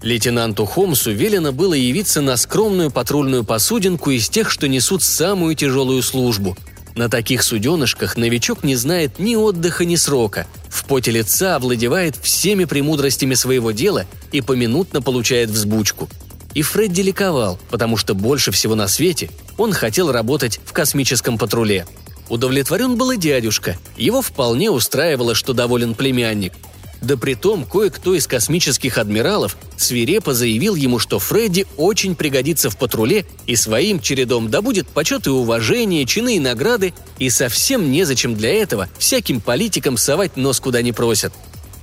Лейтенанту 0.00 0.66
Холмсу 0.66 1.10
велено 1.12 1.50
было 1.50 1.74
явиться 1.74 2.20
на 2.20 2.36
скромную 2.36 2.90
патрульную 2.90 3.42
посудинку 3.42 4.10
из 4.10 4.28
тех, 4.28 4.50
что 4.50 4.68
несут 4.68 5.02
самую 5.02 5.56
тяжелую 5.56 6.02
службу. 6.02 6.56
На 6.94 7.08
таких 7.08 7.42
суденышках 7.42 8.16
новичок 8.16 8.62
не 8.62 8.76
знает 8.76 9.18
ни 9.18 9.34
отдыха, 9.34 9.84
ни 9.84 9.96
срока. 9.96 10.46
В 10.68 10.84
поте 10.84 11.10
лица 11.10 11.56
овладевает 11.56 12.16
всеми 12.16 12.66
премудростями 12.66 13.34
своего 13.34 13.72
дела 13.72 14.06
и 14.30 14.42
поминутно 14.42 15.02
получает 15.02 15.50
взбучку. 15.50 16.08
И 16.54 16.62
Фредди 16.62 17.02
ликовал, 17.02 17.58
потому 17.70 17.96
что 17.96 18.14
больше 18.14 18.52
всего 18.52 18.74
на 18.74 18.88
свете 18.88 19.30
он 19.58 19.72
хотел 19.72 20.10
работать 20.12 20.60
в 20.64 20.72
космическом 20.72 21.36
патруле. 21.36 21.86
Удовлетворен 22.28 22.96
был 22.96 23.10
и 23.10 23.16
дядюшка. 23.16 23.76
Его 23.96 24.22
вполне 24.22 24.70
устраивало, 24.70 25.34
что 25.34 25.52
доволен 25.52 25.94
племянник– 25.94 26.52
да 27.04 27.18
притом 27.18 27.64
кое-кто 27.64 28.14
из 28.14 28.26
космических 28.26 28.96
адмиралов 28.96 29.58
свирепо 29.76 30.32
заявил 30.32 30.74
ему, 30.74 30.98
что 30.98 31.18
Фредди 31.18 31.66
очень 31.76 32.14
пригодится 32.16 32.70
в 32.70 32.78
патруле 32.78 33.26
и 33.46 33.56
своим 33.56 34.00
чередом 34.00 34.50
добудет 34.50 34.88
почет 34.88 35.26
и 35.26 35.30
уважение, 35.30 36.06
чины 36.06 36.36
и 36.36 36.40
награды, 36.40 36.94
и 37.18 37.28
совсем 37.28 37.92
незачем 37.92 38.34
для 38.34 38.54
этого 38.54 38.88
всяким 38.98 39.42
политикам 39.42 39.98
совать 39.98 40.36
нос 40.36 40.60
куда 40.60 40.80
не 40.80 40.92
просят. 40.92 41.32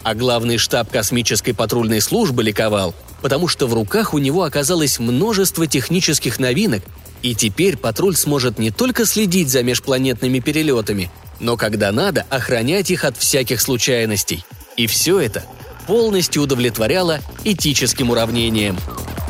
А 0.04 0.16
главный 0.16 0.58
штаб 0.58 0.90
космической 0.90 1.54
патрульной 1.54 2.02
службы 2.02 2.42
ликовал, 2.42 2.96
потому 3.22 3.48
что 3.48 3.68
в 3.68 3.74
руках 3.74 4.14
у 4.14 4.18
него 4.18 4.44
оказалось 4.44 5.00
множество 5.00 5.68
технических 5.68 6.40
новинок, 6.40 6.84
и 7.22 7.36
теперь 7.36 7.78
патруль 7.78 8.16
сможет 8.16 8.60
не 8.60 8.72
только 8.72 9.06
следить 9.06 9.50
за 9.50 9.64
межпланетными 9.64 10.40
перелетами, 10.40 11.12
но 11.40 11.58
когда 11.58 11.92
надо, 11.92 12.26
охранять 12.30 12.92
их 12.92 13.06
от 13.06 13.18
всяких 13.18 13.62
случайностей– 13.62 14.46
и 14.78 14.88
все 14.88 15.20
это 15.20 15.44
полностью 15.88 16.44
удовлетворяло 16.44 17.20
этическим 17.44 18.10
уравнениям– 18.10 18.78